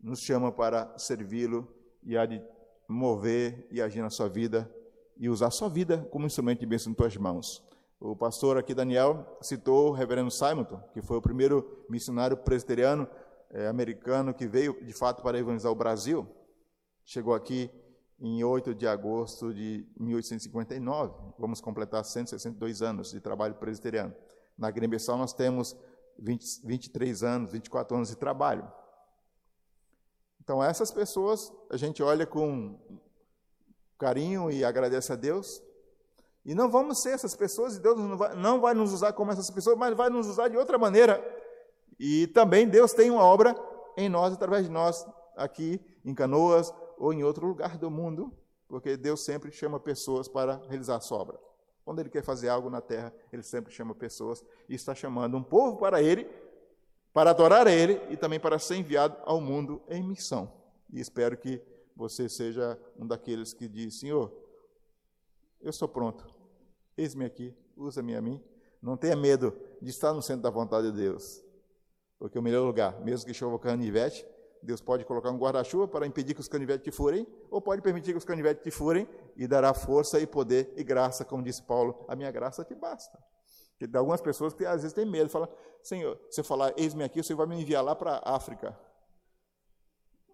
nos 0.00 0.20
chama 0.20 0.52
para 0.52 0.96
servi-lo 0.96 1.66
e 2.04 2.16
há 2.16 2.24
de 2.24 2.40
mover 2.86 3.66
e 3.70 3.82
agir 3.82 4.00
na 4.00 4.10
sua 4.10 4.28
vida 4.28 4.72
e 5.16 5.28
usar 5.28 5.48
a 5.48 5.50
sua 5.50 5.68
vida 5.68 6.06
como 6.10 6.26
instrumento 6.26 6.60
de 6.60 6.66
bênção 6.66 6.92
em 6.92 6.94
tuas 6.94 7.16
mãos. 7.16 7.62
O 8.00 8.14
pastor 8.14 8.56
aqui, 8.56 8.74
Daniel, 8.74 9.38
citou 9.42 9.88
o 9.88 9.92
reverendo 9.92 10.30
Simonton, 10.30 10.80
que 10.94 11.02
foi 11.02 11.16
o 11.16 11.22
primeiro 11.22 11.84
missionário 11.88 12.36
presbiteriano 12.36 13.08
é, 13.50 13.66
americano 13.66 14.34
que 14.34 14.46
veio, 14.46 14.84
de 14.84 14.92
fato, 14.92 15.22
para 15.22 15.38
evangelizar 15.38 15.72
o 15.72 15.74
Brasil. 15.74 16.26
Chegou 17.04 17.34
aqui 17.34 17.70
em 18.20 18.42
8 18.42 18.74
de 18.74 18.86
agosto 18.86 19.54
de 19.54 19.86
1859. 19.98 21.34
Vamos 21.38 21.60
completar 21.60 22.04
162 22.04 22.82
anos 22.82 23.10
de 23.10 23.20
trabalho 23.20 23.54
presbiteriano. 23.54 24.14
Na 24.56 24.70
Grêmio 24.70 24.98
nós 25.08 25.32
temos 25.32 25.76
20, 26.18 26.66
23 26.66 27.22
anos, 27.22 27.52
24 27.52 27.96
anos 27.96 28.08
de 28.08 28.16
trabalho. 28.16 28.70
Então, 30.42 30.62
essas 30.62 30.90
pessoas 30.90 31.52
a 31.70 31.76
gente 31.76 32.02
olha 32.02 32.26
com 32.26 32.78
carinho 33.98 34.50
e 34.50 34.64
agradece 34.64 35.12
a 35.12 35.16
Deus. 35.16 35.62
E 36.44 36.54
não 36.54 36.70
vamos 36.70 37.02
ser 37.02 37.10
essas 37.10 37.36
pessoas, 37.36 37.76
e 37.76 37.80
Deus 37.80 37.98
não 37.98 38.16
vai, 38.16 38.34
não 38.34 38.60
vai 38.60 38.72
nos 38.72 38.92
usar 38.92 39.12
como 39.12 39.30
essas 39.30 39.50
pessoas, 39.50 39.76
mas 39.76 39.94
vai 39.94 40.08
nos 40.08 40.26
usar 40.26 40.48
de 40.48 40.56
outra 40.56 40.78
maneira. 40.78 41.22
E 41.98 42.26
também 42.28 42.68
Deus 42.68 42.92
tem 42.92 43.10
uma 43.10 43.22
obra 43.22 43.56
em 43.96 44.08
nós, 44.08 44.32
através 44.32 44.64
de 44.64 44.70
nós, 44.70 45.06
aqui 45.36 45.80
em 46.04 46.14
Canoas 46.14 46.72
ou 46.96 47.12
em 47.12 47.24
outro 47.24 47.46
lugar 47.46 47.76
do 47.76 47.90
mundo, 47.90 48.32
porque 48.68 48.96
Deus 48.96 49.24
sempre 49.24 49.50
chama 49.50 49.80
pessoas 49.80 50.28
para 50.28 50.62
realizar 50.68 50.96
a 50.96 51.00
sua 51.00 51.18
obra. 51.18 51.38
Quando 51.84 52.00
Ele 52.00 52.10
quer 52.10 52.22
fazer 52.22 52.48
algo 52.48 52.68
na 52.68 52.80
terra, 52.80 53.12
Ele 53.32 53.42
sempre 53.42 53.72
chama 53.72 53.94
pessoas 53.94 54.44
e 54.68 54.74
está 54.74 54.94
chamando 54.94 55.36
um 55.36 55.42
povo 55.42 55.78
para 55.78 56.02
Ele 56.02 56.28
para 57.12 57.30
adorar 57.30 57.66
a 57.66 57.72
Ele 57.72 58.00
e 58.10 58.16
também 58.16 58.38
para 58.38 58.58
ser 58.58 58.76
enviado 58.76 59.16
ao 59.24 59.40
mundo 59.40 59.82
em 59.88 60.02
missão. 60.02 60.52
E 60.92 61.00
espero 61.00 61.36
que 61.36 61.60
você 61.96 62.28
seja 62.28 62.78
um 62.96 63.06
daqueles 63.06 63.52
que 63.52 63.66
diz: 63.66 63.98
Senhor, 63.98 64.32
eu 65.60 65.72
sou 65.72 65.88
pronto, 65.88 66.26
eis-me 66.96 67.24
aqui, 67.24 67.56
usa-me 67.76 68.14
a 68.14 68.22
mim. 68.22 68.42
Não 68.80 68.96
tenha 68.96 69.16
medo 69.16 69.52
de 69.82 69.90
estar 69.90 70.12
no 70.12 70.22
centro 70.22 70.42
da 70.42 70.50
vontade 70.50 70.92
de 70.92 70.96
Deus, 70.96 71.42
porque 72.18 72.38
o 72.38 72.42
melhor 72.42 72.64
lugar, 72.64 73.00
mesmo 73.00 73.26
que 73.26 73.34
chova 73.34 73.58
canivete, 73.58 74.26
Deus 74.62 74.80
pode 74.80 75.04
colocar 75.04 75.30
um 75.30 75.38
guarda-chuva 75.38 75.86
para 75.86 76.06
impedir 76.06 76.34
que 76.34 76.40
os 76.40 76.48
canivetes 76.48 76.84
te 76.84 76.90
furem, 76.90 77.26
ou 77.50 77.60
pode 77.60 77.80
permitir 77.80 78.12
que 78.12 78.18
os 78.18 78.24
canivetes 78.24 78.62
te 78.62 78.70
furem 78.70 79.08
e 79.36 79.46
dará 79.46 79.72
força 79.72 80.18
e 80.18 80.26
poder 80.26 80.72
e 80.76 80.82
graça, 80.82 81.24
como 81.24 81.42
disse 81.42 81.62
Paulo: 81.62 82.04
a 82.08 82.16
minha 82.16 82.30
graça 82.30 82.64
te 82.64 82.74
basta. 82.74 83.18
Porque 83.78 83.96
algumas 83.96 84.20
pessoas 84.20 84.52
que 84.52 84.66
às 84.66 84.82
vezes 84.82 84.92
têm 84.92 85.06
medo, 85.06 85.30
falam, 85.30 85.48
Senhor, 85.82 86.20
se 86.28 86.40
eu 86.40 86.44
falar, 86.44 86.72
eis-me 86.76 87.04
aqui, 87.04 87.20
o 87.20 87.24
Senhor 87.24 87.36
vai 87.36 87.46
me 87.46 87.62
enviar 87.62 87.84
lá 87.84 87.94
para 87.94 88.16
a 88.16 88.34
África. 88.34 88.76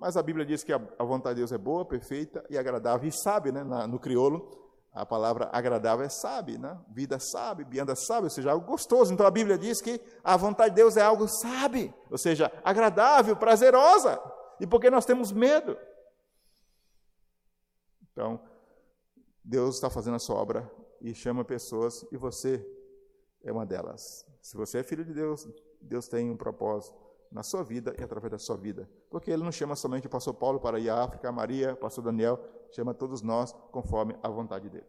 Mas 0.00 0.16
a 0.16 0.22
Bíblia 0.22 0.46
diz 0.46 0.64
que 0.64 0.72
a, 0.72 0.78
vontade 1.04 1.36
de 1.36 1.42
Deus 1.42 1.52
é 1.52 1.58
boa, 1.58 1.84
perfeita 1.84 2.44
e 2.48 2.56
agradável, 2.56 3.06
e 3.06 3.12
sabe, 3.12 3.52
né, 3.52 3.62
no 3.62 3.98
crioulo, 3.98 4.63
a 4.94 5.04
palavra 5.04 5.50
agradável 5.52 6.06
é 6.06 6.08
sabe, 6.08 6.56
né? 6.56 6.80
Vida 6.88 7.18
sabe, 7.18 7.64
bianda 7.64 7.96
sabe, 7.96 8.24
ou 8.24 8.30
seja, 8.30 8.52
algo 8.52 8.64
gostoso. 8.64 9.12
Então 9.12 9.26
a 9.26 9.30
Bíblia 9.30 9.58
diz 9.58 9.80
que 9.80 10.00
a 10.22 10.36
vontade 10.36 10.70
de 10.70 10.76
Deus 10.76 10.96
é 10.96 11.02
algo 11.02 11.26
sabe, 11.26 11.92
ou 12.08 12.16
seja, 12.16 12.52
agradável, 12.62 13.36
prazerosa. 13.36 14.22
E 14.60 14.66
porque 14.66 14.88
nós 14.90 15.04
temos 15.04 15.32
medo? 15.32 15.76
Então, 18.12 18.40
Deus 19.42 19.74
está 19.74 19.90
fazendo 19.90 20.14
a 20.14 20.20
sua 20.20 20.36
obra 20.36 20.70
e 21.00 21.12
chama 21.12 21.44
pessoas, 21.44 22.06
e 22.12 22.16
você 22.16 22.64
é 23.42 23.50
uma 23.50 23.66
delas. 23.66 24.24
Se 24.40 24.56
você 24.56 24.78
é 24.78 24.82
filho 24.84 25.04
de 25.04 25.12
Deus, 25.12 25.44
Deus 25.80 26.06
tem 26.06 26.30
um 26.30 26.36
propósito 26.36 27.03
na 27.34 27.42
sua 27.42 27.64
vida 27.64 27.92
e 27.98 28.04
através 28.04 28.30
da 28.30 28.38
sua 28.38 28.56
vida. 28.56 28.88
Porque 29.10 29.28
Ele 29.28 29.42
não 29.42 29.50
chama 29.50 29.74
somente 29.74 30.06
o 30.06 30.10
pastor 30.10 30.32
Paulo 30.34 30.60
para 30.60 30.78
ir 30.78 30.88
à 30.88 31.02
África, 31.02 31.28
a 31.28 31.32
Maria, 31.32 31.72
o 31.72 31.76
pastor 31.76 32.04
Daniel, 32.04 32.38
chama 32.70 32.94
todos 32.94 33.22
nós 33.22 33.52
conforme 33.72 34.16
a 34.22 34.28
vontade 34.28 34.70
dele. 34.70 34.86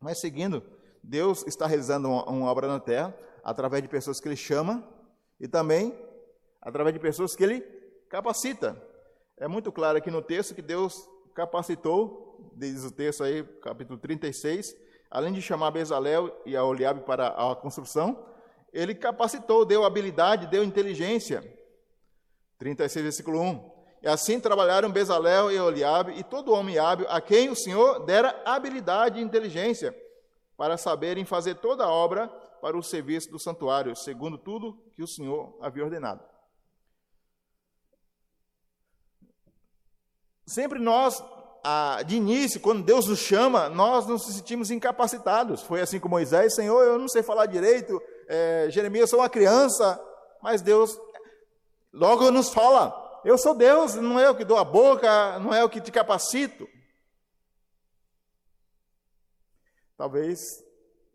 Mas 0.00 0.18
seguindo, 0.18 0.62
Deus 1.02 1.44
está 1.44 1.66
realizando 1.66 2.08
uma, 2.08 2.24
uma 2.30 2.48
obra 2.48 2.68
na 2.68 2.78
terra 2.78 3.12
através 3.42 3.82
de 3.82 3.88
pessoas 3.88 4.20
que 4.20 4.28
Ele 4.28 4.36
chama 4.36 4.88
e 5.40 5.48
também 5.48 5.92
através 6.62 6.94
de 6.94 7.00
pessoas 7.00 7.34
que 7.34 7.42
Ele 7.42 7.60
capacita. 8.08 8.80
É 9.36 9.48
muito 9.48 9.72
claro 9.72 9.98
aqui 9.98 10.10
no 10.10 10.22
texto 10.22 10.54
que 10.54 10.62
Deus 10.62 11.10
capacitou, 11.34 12.52
diz 12.54 12.84
o 12.84 12.92
texto 12.92 13.24
aí, 13.24 13.42
capítulo 13.60 13.98
36, 13.98 14.76
além 15.10 15.32
de 15.32 15.42
chamar 15.42 15.72
Bezalel 15.72 16.30
e 16.46 16.56
a 16.56 16.64
Oliabe 16.64 17.00
para 17.00 17.26
a 17.26 17.56
construção, 17.56 18.24
ele 18.76 18.94
capacitou, 18.94 19.64
deu 19.64 19.84
habilidade, 19.84 20.46
deu 20.46 20.62
inteligência. 20.62 21.42
36, 22.58 23.02
versículo 23.02 23.40
1. 23.40 23.76
E 24.02 24.08
assim 24.08 24.38
trabalharam 24.38 24.90
Bezalel 24.90 25.50
e 25.50 25.58
Oliabe 25.58 26.12
e 26.18 26.22
todo 26.22 26.52
homem 26.52 26.78
hábil 26.78 27.06
a 27.08 27.20
quem 27.20 27.48
o 27.48 27.56
Senhor 27.56 28.04
dera 28.04 28.42
habilidade 28.44 29.18
e 29.18 29.22
inteligência 29.22 29.96
para 30.56 30.76
saberem 30.76 31.24
fazer 31.24 31.56
toda 31.56 31.84
a 31.84 31.90
obra 31.90 32.28
para 32.60 32.76
o 32.76 32.82
serviço 32.82 33.30
do 33.30 33.38
santuário, 33.38 33.96
segundo 33.96 34.38
tudo 34.38 34.78
que 34.94 35.02
o 35.02 35.08
Senhor 35.08 35.58
havia 35.60 35.84
ordenado. 35.84 36.22
Sempre 40.46 40.78
nós 40.78 41.22
de 42.06 42.16
início, 42.16 42.60
quando 42.60 42.84
Deus 42.84 43.08
nos 43.08 43.18
chama, 43.18 43.68
nós 43.68 44.06
nos 44.06 44.22
sentimos 44.22 44.70
incapacitados. 44.70 45.62
Foi 45.62 45.80
assim 45.80 45.98
com 45.98 46.08
Moisés: 46.08 46.54
Senhor, 46.54 46.80
eu 46.82 46.98
não 46.98 47.08
sei 47.08 47.22
falar 47.22 47.46
direito, 47.46 48.00
é, 48.28 48.68
Jeremias, 48.70 49.02
eu 49.02 49.08
sou 49.08 49.20
uma 49.20 49.28
criança, 49.28 50.00
mas 50.42 50.62
Deus 50.62 50.98
logo 51.92 52.30
nos 52.30 52.50
fala: 52.50 53.20
Eu 53.24 53.38
sou 53.38 53.54
Deus, 53.54 53.94
não 53.94 54.18
é 54.18 54.26
eu 54.26 54.34
que 54.34 54.44
dou 54.44 54.56
a 54.56 54.64
boca, 54.64 55.38
não 55.38 55.52
é 55.52 55.62
eu 55.62 55.68
que 55.68 55.80
te 55.80 55.90
capacito. 55.90 56.68
Talvez, 59.96 60.62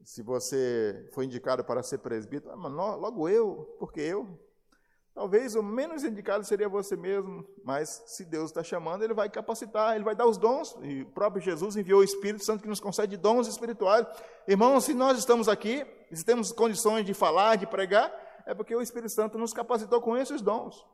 se 0.04 0.24
você 0.24 1.08
foi 1.14 1.26
indicado 1.26 1.64
para 1.64 1.84
ser 1.84 2.00
presbítero, 2.00 2.52
ah, 2.52 2.96
logo 2.96 3.30
eu, 3.30 3.76
porque 3.80 4.02
eu. 4.02 4.40
Talvez 5.14 5.56
o 5.56 5.62
menos 5.62 6.04
indicado 6.04 6.46
seria 6.46 6.70
você 6.70 6.96
mesmo, 6.96 7.46
mas 7.66 8.02
se 8.08 8.24
Deus 8.24 8.50
está 8.50 8.64
chamando, 8.64 9.04
Ele 9.04 9.14
vai 9.14 9.30
capacitar, 9.30 9.94
Ele 9.94 10.06
vai 10.06 10.16
dar 10.16 10.26
os 10.26 10.38
dons. 10.38 10.76
E 10.82 11.02
o 11.02 11.06
próprio 11.08 11.42
Jesus 11.42 11.76
enviou 11.76 12.00
o 12.00 12.04
Espírito 12.04 12.46
Santo 12.46 12.64
que 12.64 12.70
nos 12.70 12.80
concede 12.80 13.18
dons 13.18 13.48
espirituais. 13.48 14.08
Irmãos, 14.48 14.86
se 14.86 14.94
nós 14.94 15.20
estamos 15.20 15.50
aqui, 15.50 15.86
se 16.16 16.26
temos 16.26 16.52
condições 16.52 17.06
de 17.06 17.14
falar, 17.14 17.56
de 17.56 17.66
pregar, 17.66 18.12
é 18.46 18.54
porque 18.54 18.76
o 18.76 18.82
Espírito 18.82 19.12
Santo 19.12 19.38
nos 19.38 19.54
capacitou 19.54 20.02
com 20.02 20.18
esses 20.18 20.42
dons. 20.42 20.86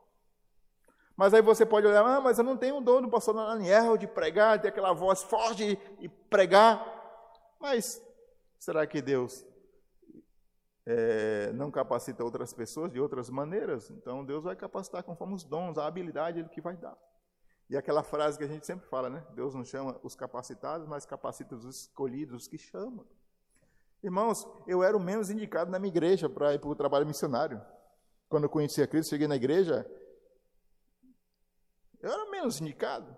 Mas 1.15 1.33
aí 1.33 1.41
você 1.41 1.65
pode 1.65 1.87
olhar, 1.87 2.05
ah, 2.05 2.21
mas 2.21 2.37
eu 2.37 2.43
não 2.43 2.55
tenho 2.55 2.77
o 2.77 2.81
dom 2.81 3.01
do 3.01 3.09
pastor 3.09 3.33
Daniel 3.33 3.97
de 3.97 4.07
pregar, 4.07 4.57
de 4.57 4.63
ter 4.63 4.67
aquela 4.69 4.93
voz 4.93 5.23
forte 5.23 5.79
e 5.99 6.07
pregar. 6.07 6.85
Mas 7.59 7.99
será 8.59 8.85
que 8.85 9.01
Deus 9.01 9.43
é, 10.85 11.51
não 11.53 11.71
capacita 11.71 12.23
outras 12.23 12.53
pessoas 12.53 12.91
de 12.91 12.99
outras 12.99 13.29
maneiras, 13.29 13.89
então 13.89 14.23
Deus 14.23 14.43
vai 14.43 14.55
capacitar 14.55 15.03
conforme 15.03 15.33
os 15.33 15.43
dons, 15.43 15.77
a 15.77 15.87
habilidade 15.87 16.39
Ele 16.39 16.49
que 16.49 16.61
vai 16.61 16.77
dar. 16.77 16.97
E 17.69 17.75
aquela 17.75 18.03
frase 18.03 18.37
que 18.37 18.45
a 18.45 18.47
gente 18.47 18.65
sempre 18.65 18.87
fala, 18.87 19.09
né? 19.09 19.25
Deus 19.33 19.53
não 19.53 19.65
chama 19.65 19.99
os 20.01 20.15
capacitados, 20.15 20.87
mas 20.87 21.05
capacita 21.05 21.55
os 21.55 21.65
escolhidos, 21.65 22.43
os 22.43 22.47
que 22.47 22.57
chamam. 22.57 23.05
Irmãos, 24.03 24.47
eu 24.67 24.83
era 24.83 24.95
o 24.95 24.99
menos 24.99 25.29
indicado 25.29 25.71
na 25.71 25.79
minha 25.79 25.91
igreja 25.91 26.29
para 26.29 26.53
ir 26.53 26.59
para 26.59 26.69
o 26.69 26.75
trabalho 26.75 27.05
missionário. 27.05 27.61
Quando 28.29 28.43
eu 28.43 28.49
conheci 28.49 28.81
a 28.81 28.87
Cristo, 28.87 29.09
cheguei 29.09 29.27
na 29.27 29.35
igreja, 29.35 29.89
eu 31.99 32.11
era 32.11 32.29
menos 32.29 32.61
indicado. 32.61 33.17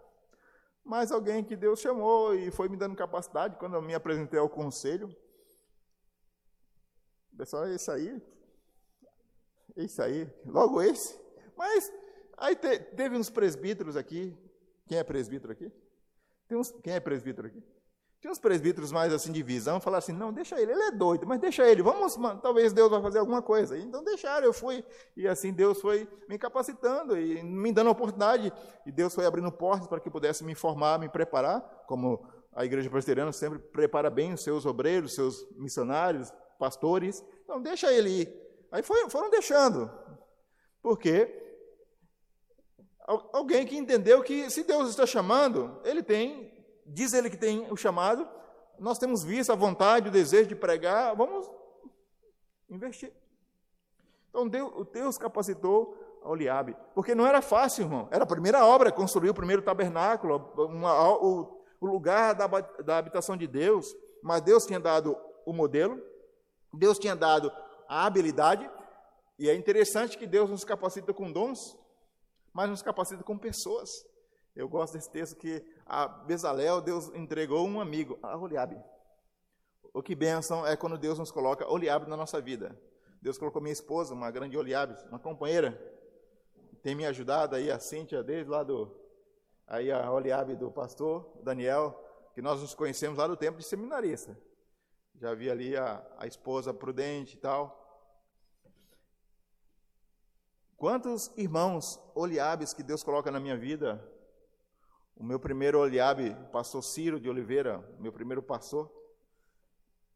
Mas 0.83 1.11
alguém 1.11 1.43
que 1.43 1.55
Deus 1.55 1.79
chamou 1.79 2.33
e 2.33 2.49
foi 2.51 2.69
me 2.69 2.77
dando 2.77 2.95
capacidade, 2.95 3.57
quando 3.57 3.75
eu 3.75 3.81
me 3.81 3.93
apresentei 3.93 4.39
ao 4.39 4.49
conselho, 4.49 5.15
Pessoal, 7.39 7.67
é 7.67 7.75
isso 7.75 7.89
aí. 7.89 8.21
É 9.77 9.83
isso 9.83 10.01
aí. 10.01 10.29
Logo 10.45 10.81
esse. 10.81 11.17
Mas 11.55 11.89
aí 12.37 12.53
te, 12.53 12.77
teve 12.77 13.15
uns 13.15 13.29
presbíteros 13.29 13.95
aqui. 13.95 14.37
Quem 14.85 14.97
é 14.97 15.03
presbítero 15.05 15.53
aqui? 15.53 15.71
Uns, 16.51 16.69
quem 16.83 16.91
é 16.91 16.99
presbítero 16.99 17.47
aqui? 17.47 17.63
Tinha 18.19 18.31
uns 18.31 18.39
presbíteros 18.39 18.91
mais 18.91 19.13
assim 19.13 19.31
de 19.31 19.41
visão, 19.41 19.79
falaram 19.79 19.99
assim: 19.99 20.11
não, 20.11 20.33
deixa 20.33 20.59
ele, 20.59 20.73
ele 20.73 20.83
é 20.83 20.91
doido, 20.91 21.25
mas 21.25 21.39
deixa 21.39 21.65
ele, 21.65 21.81
vamos, 21.81 22.17
talvez 22.41 22.73
Deus 22.73 22.89
vai 22.89 23.01
fazer 23.01 23.19
alguma 23.19 23.41
coisa. 23.41 23.77
Então 23.77 24.03
deixaram, 24.03 24.45
eu 24.45 24.51
fui, 24.51 24.83
e 25.15 25.25
assim 25.25 25.53
Deus 25.53 25.79
foi 25.79 26.05
me 26.27 26.37
capacitando 26.37 27.17
e 27.17 27.41
me 27.41 27.71
dando 27.71 27.87
a 27.87 27.91
oportunidade, 27.91 28.51
e 28.85 28.91
Deus 28.91 29.15
foi 29.15 29.25
abrindo 29.25 29.49
portas 29.49 29.87
para 29.87 30.01
que 30.01 30.09
pudesse 30.09 30.43
me 30.43 30.51
informar, 30.51 30.99
me 30.99 31.07
preparar, 31.07 31.61
como 31.87 32.27
a 32.53 32.65
igreja 32.65 32.89
presbiteriana 32.89 33.31
sempre 33.31 33.57
prepara 33.57 34.09
bem 34.09 34.33
os 34.33 34.43
seus 34.43 34.65
obreiros, 34.65 35.15
seus 35.15 35.47
missionários, 35.55 36.33
pastores, 36.57 37.23
então 37.43 37.61
deixa 37.61 37.89
ele 37.93 38.09
ir. 38.09 38.49
Aí 38.69 38.83
foi, 38.83 39.09
foram 39.09 39.29
deixando, 39.29 39.89
porque 40.81 41.35
alguém 43.31 43.65
que 43.65 43.77
entendeu 43.77 44.21
que 44.21 44.49
se 44.49 44.65
Deus 44.65 44.89
está 44.89 45.05
chamando, 45.05 45.79
ele 45.85 46.03
tem, 46.03 46.58
diz 46.89 47.13
ele 47.13 47.29
que 47.29 47.37
tem 47.37 47.71
o 47.71 47.77
chamado, 47.77 48.27
nós 48.77 48.97
temos 48.97 49.23
visto 49.23 49.51
a 49.51 49.55
vontade, 49.55 50.09
o 50.09 50.11
desejo 50.11 50.49
de 50.49 50.55
pregar, 50.55 51.15
vamos 51.15 51.49
investir. 52.69 53.11
Então 54.29 54.47
Deus, 54.47 54.87
Deus 54.91 55.17
capacitou 55.17 55.97
a 56.23 56.29
Oliabe, 56.29 56.75
porque 56.93 57.15
não 57.15 57.25
era 57.25 57.41
fácil, 57.41 57.83
irmão. 57.83 58.07
Era 58.11 58.23
a 58.23 58.27
primeira 58.27 58.65
obra, 58.65 58.91
construir 58.91 59.29
o 59.29 59.33
primeiro 59.33 59.61
tabernáculo, 59.61 60.51
uma, 60.57 61.17
o, 61.17 61.63
o, 61.79 61.87
lugar 61.87 62.35
da, 62.35 62.47
da 62.47 62.97
habitação 62.97 63.35
de 63.37 63.47
Deus. 63.47 63.95
Mas 64.21 64.41
Deus 64.41 64.65
tinha 64.65 64.79
dado 64.79 65.17
o 65.45 65.53
modelo, 65.53 66.01
Deus 66.73 66.99
tinha 66.99 67.15
dado 67.15 67.51
a 67.87 68.05
habilidade, 68.05 68.69
e 69.37 69.49
é 69.49 69.55
interessante 69.55 70.17
que 70.17 70.27
Deus 70.27 70.49
nos 70.49 70.65
capacita 70.65 71.13
com 71.13 71.31
dons, 71.31 71.77
mas 72.53 72.69
nos 72.69 72.81
capacita 72.81 73.23
com 73.23 73.37
pessoas. 73.37 73.89
Eu 74.53 74.67
gosto 74.67 74.93
desse 74.93 75.09
texto 75.09 75.37
que 75.37 75.63
a 75.89 76.07
Bezalel, 76.07 76.79
Deus 76.81 77.09
entregou 77.15 77.67
um 77.67 77.81
amigo, 77.81 78.19
a 78.21 78.37
Oliabe. 78.37 78.79
O 79.91 80.03
que 80.03 80.13
bênção 80.13 80.65
é 80.65 80.77
quando 80.77 80.99
Deus 80.99 81.17
nos 81.17 81.31
coloca 81.31 81.67
Oliabe 81.67 82.07
na 82.07 82.15
nossa 82.15 82.39
vida. 82.39 82.79
Deus 83.19 83.39
colocou 83.39 83.59
minha 83.61 83.73
esposa, 83.73 84.13
uma 84.13 84.29
grande 84.29 84.55
Oliabe, 84.55 84.95
uma 85.09 85.17
companheira, 85.17 85.77
tem 86.83 86.93
me 86.93 87.05
ajudado 87.05 87.55
aí, 87.55 87.71
a 87.71 87.79
Cíntia, 87.79 88.23
desde 88.23 88.49
lá 88.49 88.63
do, 88.63 88.95
aí 89.67 89.91
a 89.91 90.09
Oliabe 90.11 90.55
do 90.55 90.71
pastor 90.71 91.29
Daniel, 91.43 91.99
que 92.33 92.41
nós 92.41 92.61
nos 92.61 92.75
conhecemos 92.75 93.17
lá 93.17 93.27
do 93.27 93.35
tempo 93.35 93.57
de 93.57 93.65
seminarista. 93.65 94.37
Já 95.15 95.33
vi 95.33 95.49
ali 95.49 95.75
a, 95.75 96.05
a 96.17 96.27
esposa 96.27 96.73
prudente 96.73 97.35
e 97.35 97.39
tal. 97.39 97.77
Quantos 100.77 101.29
irmãos 101.35 101.99
oliabes 102.15 102.73
que 102.73 102.83
Deus 102.83 103.03
coloca 103.03 103.29
na 103.29 103.39
minha 103.39 103.57
vida? 103.57 104.01
O 105.19 105.23
meu 105.23 105.37
primeiro 105.37 105.77
oliabe, 105.77 106.33
pastor 106.49 106.81
Ciro 106.81 107.19
de 107.19 107.29
Oliveira, 107.29 107.85
meu 107.99 108.11
primeiro 108.11 108.41
pastor, 108.41 108.89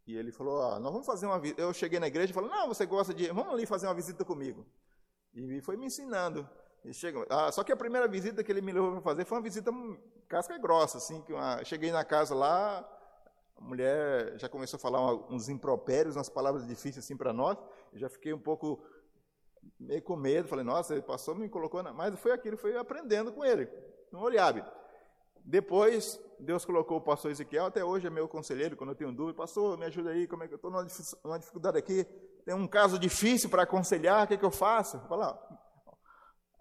e 0.08 0.16
ele 0.16 0.32
falou: 0.32 0.62
ah, 0.62 0.80
Nós 0.80 0.94
vamos 0.94 1.06
fazer 1.06 1.26
uma 1.26 1.38
visita. 1.38 1.62
Eu 1.62 1.74
cheguei 1.74 2.00
na 2.00 2.08
igreja 2.08 2.32
e 2.32 2.34
falei: 2.34 2.50
Não, 2.50 2.70
você 2.70 2.86
gosta 2.86 3.14
de. 3.14 3.28
Vamos 3.28 3.54
ali 3.54 3.66
fazer 3.66 3.86
uma 3.86 3.94
visita 3.94 4.24
comigo. 4.24 4.66
E 5.34 5.60
foi 5.60 5.76
me 5.76 5.88
ensinando. 5.88 6.50
E 6.86 6.94
chega, 6.94 7.26
ah, 7.30 7.52
só 7.52 7.64
que 7.66 7.72
a 7.72 7.78
primeira 7.78 8.08
visita 8.08 8.44
que 8.44 8.52
ele 8.52 8.62
me 8.62 8.72
levou 8.72 8.94
para 8.94 9.02
fazer 9.02 9.26
foi 9.26 9.38
uma 9.38 9.44
visita 9.44 9.72
casca 10.30 10.58
grossa. 10.58 11.00
Assim, 11.00 11.22
que 11.22 11.34
uma, 11.34 11.62
cheguei 11.66 11.92
na 11.92 12.06
casa 12.06 12.34
lá, 12.34 12.80
a 13.58 13.62
mulher 13.62 14.38
já 14.38 14.48
começou 14.48 14.78
a 14.78 14.80
falar 14.80 15.14
uns 15.30 15.50
impropérios, 15.50 16.16
umas 16.16 16.30
palavras 16.30 16.66
difíceis 16.66 17.04
assim 17.04 17.18
para 17.18 17.34
nós. 17.34 17.58
Eu 17.92 18.00
já 18.00 18.10
fiquei 18.10 18.34
um 18.34 18.40
pouco 18.40 18.82
meio 19.78 20.02
com 20.02 20.16
medo. 20.16 20.48
Falei, 20.48 20.64
nossa, 20.64 20.94
ele 20.94 21.02
passou, 21.02 21.36
me 21.36 21.50
colocou. 21.50 21.84
Na... 21.84 21.92
Mas 21.92 22.18
foi 22.20 22.32
aquilo, 22.32 22.56
foi 22.56 22.78
aprendendo 22.78 23.34
com 23.34 23.44
ele, 23.44 23.70
no 24.10 24.22
olhar. 24.22 24.54
Depois, 25.44 26.20
Deus 26.40 26.64
colocou 26.64 26.98
o 26.98 27.02
pastor 27.02 27.32
Ezequiel, 27.32 27.66
até 27.66 27.84
hoje 27.84 28.08
é 28.08 28.10
meu 28.10 28.28
conselheiro, 28.28 28.78
quando 28.78 28.92
eu 28.92 28.96
tenho 28.96 29.12
dúvida, 29.12 29.38
pastor, 29.38 29.78
me 29.78 29.86
ajuda 29.86 30.12
aí, 30.12 30.28
como 30.28 30.44
é 30.44 30.48
que 30.48 30.54
eu 30.54 30.58
estou 30.58 30.72
numa 30.72 31.40
dificuldade 31.40 31.78
aqui, 31.78 32.06
tem 32.46 32.56
um 32.56 32.68
caso 32.68 32.98
difícil 32.98 33.50
para 33.50 33.64
aconselhar, 33.64 34.24
o 34.24 34.28
que, 34.28 34.34
é 34.36 34.38
que 34.38 34.46
eu 34.46 34.52
faço? 34.52 35.00
Fala, 35.08 35.38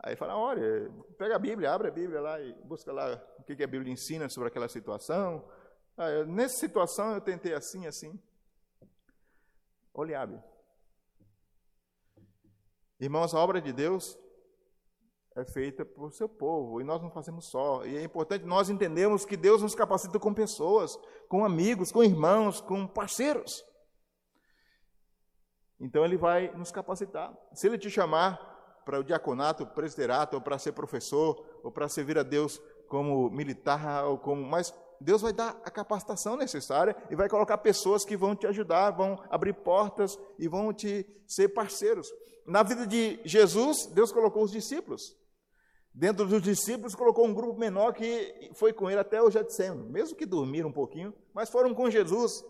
aí 0.01 0.17
fala, 0.17 0.37
olha, 0.37 0.91
pega 1.17 1.37
a 1.37 1.39
Bíblia, 1.39 1.73
abre 1.73 1.89
a 1.89 1.93
Bíblia 1.93 2.21
lá 2.21 2.41
e 2.41 2.53
busca 2.65 2.93
lá 2.93 3.23
o 3.39 3.45
que, 3.45 3.55
que 3.55 3.63
a 3.63 3.69
Bíblia 3.69 3.93
ensina 3.93 4.29
sobre 4.29 4.49
aquela 4.49 4.69
situação, 4.69 5.49
ah, 5.97 6.25
nessa 6.25 6.59
situação 6.59 7.15
eu 7.15 7.21
tentei 7.21 7.55
assim, 7.55 7.87
assim. 7.87 8.19
Oliabe. 9.93 10.43
Irmãos, 12.99 13.35
a 13.35 13.39
obra 13.39 13.61
de 13.61 13.73
Deus 13.73 14.19
é 15.37 15.45
feita 15.45 15.85
por 15.85 16.13
seu 16.13 16.29
povo 16.29 16.81
e 16.81 16.85
nós 16.85 17.01
não 17.01 17.11
fazemos 17.11 17.47
só. 17.47 17.85
E 17.85 17.97
é 17.97 18.03
importante 18.03 18.45
nós 18.45 18.69
entendermos 18.69 19.25
que 19.25 19.37
Deus 19.37 19.63
nos 19.63 19.75
capacita 19.75 20.19
com 20.19 20.35
pessoas, 20.35 20.99
com 21.29 21.45
amigos, 21.45 21.91
com 21.91 22.05
irmãos, 22.05 22.61
com 22.61 22.87
parceiros. 22.87 23.65
Então 25.81 26.05
Ele 26.05 26.17
vai 26.17 26.53
nos 26.57 26.71
capacitar. 26.71 27.37
Se 27.55 27.67
Ele 27.67 27.79
te 27.79 27.91
chamar 27.91 28.51
para 28.85 29.01
o 29.01 29.05
diaconato, 29.05 29.67
presbiterato, 29.67 30.37
ou 30.37 30.43
para 30.43 30.59
ser 30.59 30.73
professor, 30.73 31.45
ou 31.63 31.71
para 31.71 31.89
servir 31.89 32.19
a 32.19 32.23
Deus 32.23 32.61
como 32.89 33.31
militar, 33.31 34.05
ou 34.05 34.19
como. 34.19 34.43
Mas 34.45 34.75
Deus 35.01 35.23
vai 35.23 35.33
dar 35.33 35.61
a 35.65 35.71
capacitação 35.71 36.37
necessária 36.37 36.97
e 37.11 37.17
vai 37.17 37.29
colocar 37.29 37.59
pessoas 37.59 38.05
que 38.05 38.17
vão 38.17 38.37
te 38.37 38.47
ajudar, 38.47 38.91
vão 38.91 39.19
abrir 39.31 39.55
portas 39.55 40.19
e 40.39 40.47
vão 40.47 40.73
te 40.73 41.07
ser 41.27 41.49
parceiros. 41.49 42.09
Na 42.47 42.63
vida 42.63 42.87
de 42.87 43.21
Jesus, 43.25 43.87
Deus 43.87 44.13
colocou 44.13 44.43
os 44.43 44.51
discípulos. 44.51 45.17
Dentro 45.95 46.27
dos 46.27 46.41
discípulos, 46.41 46.95
colocou 46.95 47.27
um 47.27 47.35
grupo 47.35 47.59
menor 47.59 47.93
que 47.93 48.51
foi 48.55 48.73
com 48.73 48.91
ele 48.91 49.01
até 49.01 49.21
o 49.21 49.31
Getsemane, 49.31 49.91
mesmo 49.91 50.17
que 50.17 50.25
dormiram 50.25 50.71
um 50.71 50.73
pouquinho, 50.73 51.15
mas 51.35 51.51
foram 51.51 51.75
com 51.75 51.91
Jesus. 51.91 52.45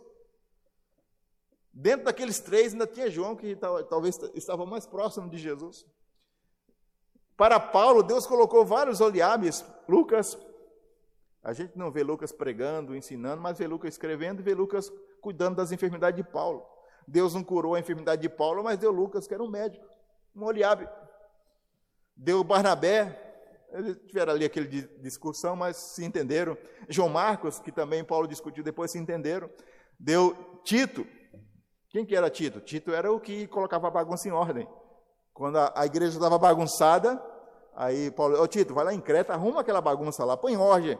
Dentro 1.72 2.04
daqueles 2.04 2.38
três 2.38 2.72
ainda 2.72 2.86
tinha 2.86 3.10
João, 3.10 3.34
que 3.34 3.56
talvez 3.56 4.16
estava 4.34 4.64
mais 4.64 4.86
próximo 4.86 5.28
de 5.28 5.38
Jesus. 5.38 5.84
Para 7.36 7.58
Paulo, 7.58 8.02
Deus 8.02 8.26
colocou 8.26 8.64
vários 8.64 9.00
oleabes, 9.00 9.64
Lucas, 9.88 10.38
a 11.42 11.52
gente 11.52 11.76
não 11.76 11.90
vê 11.90 12.04
Lucas 12.04 12.30
pregando, 12.30 12.94
ensinando, 12.94 13.42
mas 13.42 13.58
vê 13.58 13.66
Lucas 13.66 13.94
escrevendo 13.94 14.40
e 14.40 14.42
vê 14.44 14.54
Lucas 14.54 14.92
cuidando 15.20 15.56
das 15.56 15.72
enfermidades 15.72 16.16
de 16.16 16.30
Paulo. 16.30 16.64
Deus 17.08 17.34
não 17.34 17.42
curou 17.42 17.74
a 17.74 17.80
enfermidade 17.80 18.22
de 18.22 18.28
Paulo, 18.28 18.62
mas 18.62 18.78
deu 18.78 18.92
Lucas, 18.92 19.26
que 19.26 19.34
era 19.34 19.42
um 19.42 19.48
médico, 19.48 19.84
um 20.36 20.44
oliabe. 20.44 20.88
Deu 22.16 22.44
Barnabé, 22.44 23.21
eles 23.72 23.98
tiveram 24.06 24.32
ali 24.32 24.44
aquele 24.44 24.66
discussão, 25.00 25.56
mas 25.56 25.76
se 25.94 26.04
entenderam. 26.04 26.56
João 26.88 27.08
Marcos, 27.08 27.58
que 27.58 27.72
também 27.72 28.04
Paulo 28.04 28.26
discutiu, 28.26 28.62
depois 28.62 28.92
se 28.92 28.98
entenderam. 28.98 29.50
Deu 29.98 30.60
Tito. 30.64 31.06
Quem 31.90 32.04
que 32.04 32.16
era 32.16 32.30
Tito? 32.30 32.60
Tito 32.60 32.92
era 32.92 33.12
o 33.12 33.20
que 33.20 33.46
colocava 33.48 33.88
a 33.88 33.90
bagunça 33.90 34.28
em 34.28 34.32
ordem. 34.32 34.68
Quando 35.32 35.58
a, 35.58 35.72
a 35.74 35.86
igreja 35.86 36.16
estava 36.16 36.38
bagunçada, 36.38 37.22
aí 37.74 38.10
Paulo, 38.10 38.40
ô 38.40 38.46
Tito, 38.46 38.74
vai 38.74 38.84
lá 38.84 38.94
em 38.94 39.00
Creta, 39.00 39.32
arruma 39.32 39.60
aquela 39.60 39.80
bagunça 39.80 40.24
lá, 40.24 40.36
põe 40.36 40.52
em 40.52 40.56
ordem 40.56 40.98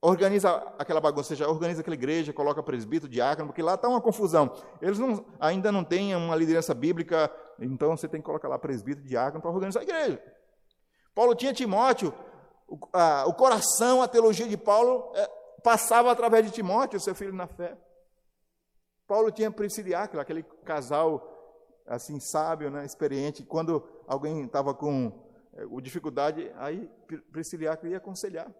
organiza 0.00 0.50
aquela 0.78 1.00
bagunça, 1.00 1.32
ou 1.32 1.36
seja, 1.36 1.48
organiza 1.48 1.80
aquela 1.80 1.94
igreja, 1.94 2.32
coloca 2.32 2.62
presbítero, 2.62 3.10
diácono, 3.10 3.48
porque 3.48 3.62
lá 3.62 3.74
está 3.74 3.88
uma 3.88 4.00
confusão. 4.00 4.52
Eles 4.80 4.98
não, 4.98 5.24
ainda 5.40 5.72
não 5.72 5.82
têm 5.82 6.14
uma 6.14 6.36
liderança 6.36 6.72
bíblica, 6.74 7.30
então 7.58 7.96
você 7.96 8.06
tem 8.06 8.20
que 8.20 8.26
colocar 8.26 8.48
lá 8.48 8.58
presbítero, 8.58 9.06
diácono 9.06 9.42
para 9.42 9.50
organizar 9.50 9.80
a 9.80 9.82
igreja. 9.82 10.22
Paulo 11.16 11.34
tinha 11.34 11.54
Timóteo, 11.54 12.12
o, 12.68 12.78
a, 12.92 13.24
o 13.26 13.32
coração, 13.32 14.02
a 14.02 14.06
teologia 14.06 14.46
de 14.46 14.56
Paulo 14.58 15.10
é, 15.14 15.26
passava 15.64 16.12
através 16.12 16.44
de 16.44 16.52
Timóteo, 16.52 17.00
seu 17.00 17.14
filho 17.14 17.32
na 17.32 17.46
fé. 17.46 17.74
Paulo 19.06 19.30
tinha 19.30 19.50
Priscila 19.50 20.02
aquele 20.02 20.42
casal 20.42 21.26
assim 21.86 22.20
sábio, 22.20 22.70
né, 22.70 22.84
experiente. 22.84 23.42
Quando 23.42 23.82
alguém 24.06 24.44
estava 24.44 24.74
com 24.74 25.10
é, 25.54 25.64
dificuldade, 25.80 26.52
aí 26.56 26.86
Priscila 27.32 27.78
ia 27.84 27.96
aconselhar. 27.96 28.52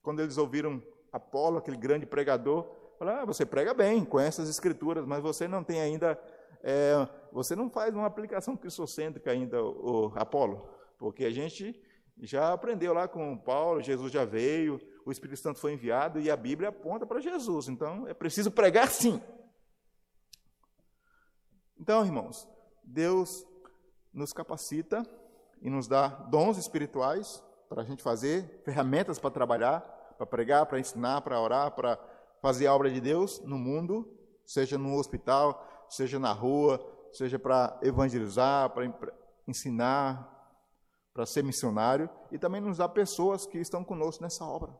Quando 0.00 0.22
eles 0.22 0.38
ouviram 0.38 0.80
Apolo, 1.12 1.58
aquele 1.58 1.76
grande 1.76 2.06
pregador, 2.06 2.70
falaram: 3.00 3.22
ah, 3.22 3.24
você 3.24 3.44
prega 3.44 3.74
bem, 3.74 4.04
conhece 4.04 4.40
as 4.40 4.48
escrituras, 4.48 5.04
mas 5.04 5.20
você 5.20 5.48
não 5.48 5.64
tem 5.64 5.80
ainda, 5.80 6.16
é, 6.62 7.08
você 7.32 7.56
não 7.56 7.68
faz 7.68 7.92
uma 7.92 8.06
aplicação 8.06 8.56
cristocêntrica 8.56 9.32
ainda, 9.32 9.60
o, 9.60 10.06
o 10.06 10.12
Apolo, 10.14 10.68
porque 11.00 11.24
a 11.24 11.30
gente 11.30 11.82
já 12.18 12.52
aprendeu 12.52 12.94
lá 12.94 13.06
com 13.06 13.36
Paulo, 13.36 13.82
Jesus 13.82 14.12
já 14.12 14.24
veio, 14.24 14.80
o 15.04 15.12
Espírito 15.12 15.40
Santo 15.40 15.60
foi 15.60 15.74
enviado 15.74 16.20
e 16.20 16.30
a 16.30 16.36
Bíblia 16.36 16.70
aponta 16.70 17.06
para 17.06 17.20
Jesus. 17.20 17.68
Então 17.68 18.08
é 18.08 18.14
preciso 18.14 18.50
pregar 18.50 18.88
sim. 18.88 19.20
Então, 21.78 22.04
irmãos, 22.04 22.48
Deus 22.82 23.46
nos 24.12 24.32
capacita 24.32 25.02
e 25.60 25.68
nos 25.68 25.86
dá 25.86 26.08
dons 26.08 26.56
espirituais 26.56 27.42
para 27.68 27.82
a 27.82 27.84
gente 27.84 28.02
fazer, 28.02 28.62
ferramentas 28.64 29.18
para 29.18 29.30
trabalhar, 29.30 29.80
para 30.16 30.26
pregar, 30.26 30.66
para 30.66 30.80
ensinar, 30.80 31.20
para 31.20 31.40
orar, 31.40 31.72
para 31.72 31.98
fazer 32.40 32.66
a 32.66 32.74
obra 32.74 32.90
de 32.90 33.00
Deus 33.00 33.40
no 33.44 33.58
mundo, 33.58 34.10
seja 34.44 34.78
no 34.78 34.96
hospital, 34.96 35.86
seja 35.88 36.18
na 36.18 36.32
rua, 36.32 36.80
seja 37.12 37.38
para 37.38 37.78
evangelizar, 37.82 38.70
para 38.70 38.90
ensinar, 39.46 40.35
para 41.16 41.24
ser 41.24 41.42
missionário 41.42 42.10
e 42.30 42.38
também 42.38 42.60
nos 42.60 42.76
dá 42.76 42.86
pessoas 42.86 43.46
que 43.46 43.56
estão 43.56 43.82
conosco 43.82 44.22
nessa 44.22 44.44
obra. 44.44 44.70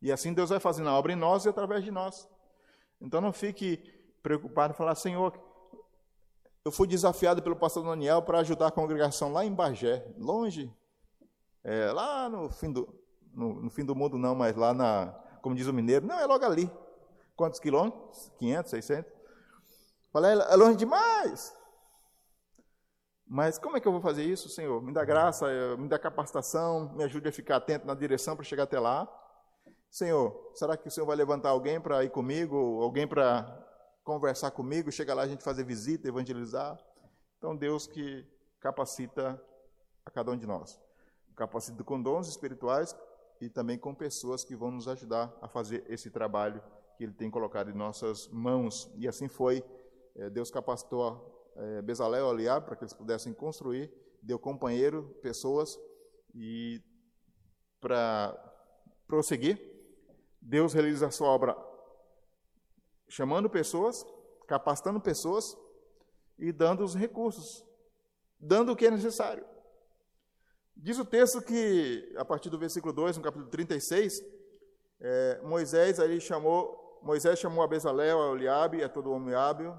E 0.00 0.10
assim 0.10 0.32
Deus 0.32 0.48
vai 0.48 0.58
fazendo 0.58 0.88
a 0.88 0.94
obra 0.98 1.12
em 1.12 1.16
nós 1.16 1.44
e 1.44 1.48
através 1.50 1.84
de 1.84 1.90
nós. 1.90 2.26
Então 2.98 3.20
não 3.20 3.34
fique 3.34 3.76
preocupado 4.22 4.72
em 4.72 4.76
falar, 4.76 4.94
Senhor, 4.94 5.38
eu 6.64 6.72
fui 6.72 6.88
desafiado 6.88 7.42
pelo 7.42 7.54
pastor 7.54 7.84
Daniel 7.84 8.22
para 8.22 8.38
ajudar 8.38 8.68
a 8.68 8.70
congregação 8.70 9.30
lá 9.30 9.44
em 9.44 9.52
Bagé, 9.52 10.10
longe, 10.16 10.74
é, 11.62 11.92
lá 11.92 12.30
no 12.30 12.48
fim, 12.48 12.72
do, 12.72 12.88
no, 13.34 13.60
no 13.64 13.70
fim 13.70 13.84
do 13.84 13.94
mundo 13.94 14.16
não, 14.16 14.34
mas 14.34 14.56
lá 14.56 14.72
na, 14.72 15.08
como 15.42 15.54
diz 15.54 15.66
o 15.66 15.72
mineiro, 15.72 16.06
não, 16.06 16.18
é 16.18 16.24
logo 16.24 16.46
ali. 16.46 16.70
Quantos 17.36 17.60
quilômetros? 17.60 18.32
500, 18.38 18.70
600? 18.70 19.12
Falei, 20.10 20.32
é 20.32 20.56
longe 20.56 20.78
demais. 20.78 21.54
Mas 23.30 23.58
como 23.58 23.76
é 23.76 23.80
que 23.80 23.86
eu 23.86 23.92
vou 23.92 24.00
fazer 24.00 24.24
isso, 24.24 24.48
Senhor? 24.48 24.82
Me 24.82 24.90
dá 24.90 25.04
graça, 25.04 25.46
eh, 25.50 25.76
me 25.76 25.86
dá 25.86 25.98
capacitação, 25.98 26.94
me 26.94 27.04
ajude 27.04 27.28
a 27.28 27.32
ficar 27.32 27.56
atento 27.56 27.86
na 27.86 27.94
direção 27.94 28.34
para 28.34 28.44
chegar 28.44 28.62
até 28.62 28.80
lá. 28.80 29.06
Senhor, 29.90 30.50
será 30.54 30.78
que 30.78 30.88
o 30.88 30.90
Senhor 30.90 31.06
vai 31.06 31.14
levantar 31.14 31.50
alguém 31.50 31.78
para 31.78 32.02
ir 32.02 32.10
comigo, 32.10 32.82
alguém 32.82 33.06
para 33.06 33.46
conversar 34.02 34.50
comigo, 34.50 34.90
chegar 34.90 35.12
lá 35.12 35.22
a 35.22 35.28
gente 35.28 35.44
fazer 35.44 35.62
visita, 35.62 36.08
evangelizar? 36.08 36.78
Então, 37.36 37.54
Deus 37.54 37.86
que 37.86 38.26
capacita 38.60 39.38
a 40.06 40.10
cada 40.10 40.30
um 40.30 40.36
de 40.36 40.46
nós. 40.46 40.80
Capacita 41.36 41.84
com 41.84 42.00
dons 42.00 42.28
espirituais 42.28 42.96
e 43.42 43.50
também 43.50 43.78
com 43.78 43.94
pessoas 43.94 44.42
que 44.42 44.56
vão 44.56 44.70
nos 44.70 44.88
ajudar 44.88 45.36
a 45.42 45.48
fazer 45.48 45.84
esse 45.86 46.10
trabalho 46.10 46.62
que 46.96 47.04
Ele 47.04 47.12
tem 47.12 47.30
colocado 47.30 47.70
em 47.70 47.74
nossas 47.74 48.26
mãos. 48.28 48.90
E 48.96 49.06
assim 49.06 49.28
foi. 49.28 49.62
Eh, 50.16 50.30
Deus 50.30 50.50
capacitou 50.50 51.37
é, 51.58 51.82
Bezalel 51.82 52.28
e 52.28 52.34
Eliab 52.34 52.64
para 52.64 52.76
que 52.76 52.84
eles 52.84 52.94
pudessem 52.94 53.34
construir, 53.34 53.92
deu 54.22 54.38
companheiro, 54.38 55.16
pessoas, 55.22 55.78
e 56.34 56.80
para 57.80 58.36
prosseguir, 59.06 59.60
Deus 60.40 60.72
realiza 60.72 61.06
a 61.06 61.10
sua 61.10 61.28
obra 61.28 61.56
chamando 63.08 63.48
pessoas, 63.48 64.04
capacitando 64.46 65.00
pessoas 65.00 65.56
e 66.38 66.52
dando 66.52 66.84
os 66.84 66.94
recursos, 66.94 67.64
dando 68.38 68.72
o 68.72 68.76
que 68.76 68.86
é 68.86 68.90
necessário. 68.90 69.44
Diz 70.76 70.98
o 70.98 71.04
texto 71.04 71.42
que, 71.42 72.14
a 72.16 72.24
partir 72.24 72.50
do 72.50 72.58
versículo 72.58 72.92
2, 72.92 73.16
no 73.16 73.22
capítulo 73.22 73.50
36, 73.50 74.22
é, 75.00 75.40
Moisés 75.42 75.98
ali 75.98 76.20
chamou, 76.20 77.00
Moisés 77.02 77.38
chamou 77.38 77.64
a 77.64 77.66
Bezalel, 77.66 78.22
a 78.22 78.34
Eliabe, 78.34 78.84
a 78.84 78.88
todo 78.88 79.10
homem 79.10 79.34
hábil, 79.34 79.74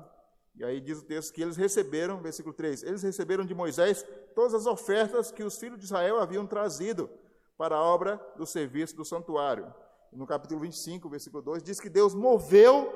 e 0.56 0.64
aí 0.64 0.82
diz 0.82 1.00
o 1.00 1.06
texto 1.06 1.34
que 1.34 1.42
eles 1.42 1.56
receberam, 1.56 2.22
versículo 2.22 2.54
3, 2.54 2.84
eles 2.84 3.02
receberam 3.02 3.46
de 3.46 3.54
Moisés 3.54 4.06
todas 4.36 4.54
as 4.54 4.66
ofertas 4.66 5.32
que 5.32 5.44
os 5.44 5.58
filhos 5.58 5.80
de 5.80 5.86
Israel 5.86 6.20
haviam 6.20 6.46
trazido 6.46 7.10
para 7.58 7.76
a 7.76 7.84
obra 7.84 8.20
do 8.36 8.46
serviço 8.46 8.96
do 8.96 9.06
santuário. 9.06 9.74
No 10.12 10.26
capítulo 10.26 10.62
25, 10.62 11.10
versículo 11.10 11.44
2, 11.44 11.64
diz 11.64 11.80
que 11.80 11.90
Deus 11.90 12.14
moveu 12.14 12.92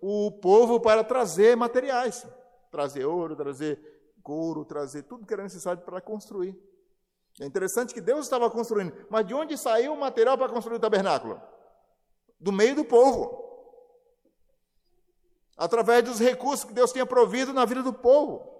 o 0.00 0.30
povo 0.30 0.80
para 0.80 1.04
trazer 1.04 1.56
materiais, 1.56 2.26
trazer 2.70 3.04
ouro, 3.04 3.36
trazer 3.36 3.78
couro, 4.22 4.64
trazer 4.64 5.02
tudo 5.02 5.26
que 5.26 5.34
era 5.34 5.42
necessário 5.42 5.82
para 5.82 6.00
construir. 6.00 6.56
É 7.40 7.44
interessante 7.44 7.92
que 7.92 8.00
Deus 8.00 8.26
estava 8.26 8.50
construindo, 8.50 8.92
mas 9.10 9.26
de 9.26 9.34
onde 9.34 9.58
saiu 9.58 9.92
o 9.92 10.00
material 10.00 10.38
para 10.38 10.48
construir 10.48 10.76
o 10.76 10.80
tabernáculo? 10.80 11.40
Do 12.40 12.52
meio 12.52 12.76
do 12.76 12.84
povo 12.84 13.43
através 15.56 16.04
dos 16.04 16.18
recursos 16.18 16.64
que 16.64 16.72
Deus 16.72 16.92
tinha 16.92 17.06
provido 17.06 17.52
na 17.52 17.64
vida 17.64 17.82
do 17.82 17.92
povo. 17.92 18.52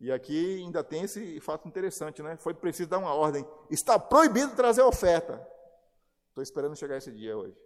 E 0.00 0.12
aqui 0.12 0.56
ainda 0.56 0.84
tem 0.84 1.02
esse 1.02 1.40
fato 1.40 1.66
interessante, 1.66 2.22
né? 2.22 2.36
Foi 2.36 2.52
preciso 2.52 2.90
dar 2.90 2.98
uma 2.98 3.14
ordem. 3.14 3.46
Está 3.70 3.98
proibido 3.98 4.54
trazer 4.54 4.82
oferta. 4.82 5.46
Estou 6.28 6.42
esperando 6.42 6.76
chegar 6.76 6.98
esse 6.98 7.10
dia 7.10 7.36
hoje. 7.36 7.56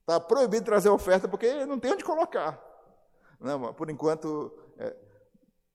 Está 0.00 0.20
proibido 0.20 0.66
trazer 0.66 0.90
oferta 0.90 1.26
porque 1.26 1.64
não 1.64 1.80
tem 1.80 1.92
onde 1.92 2.04
colocar. 2.04 2.62
Não, 3.40 3.72
por 3.72 3.88
enquanto 3.88 4.52
está 4.76 4.84
é, 4.84 4.96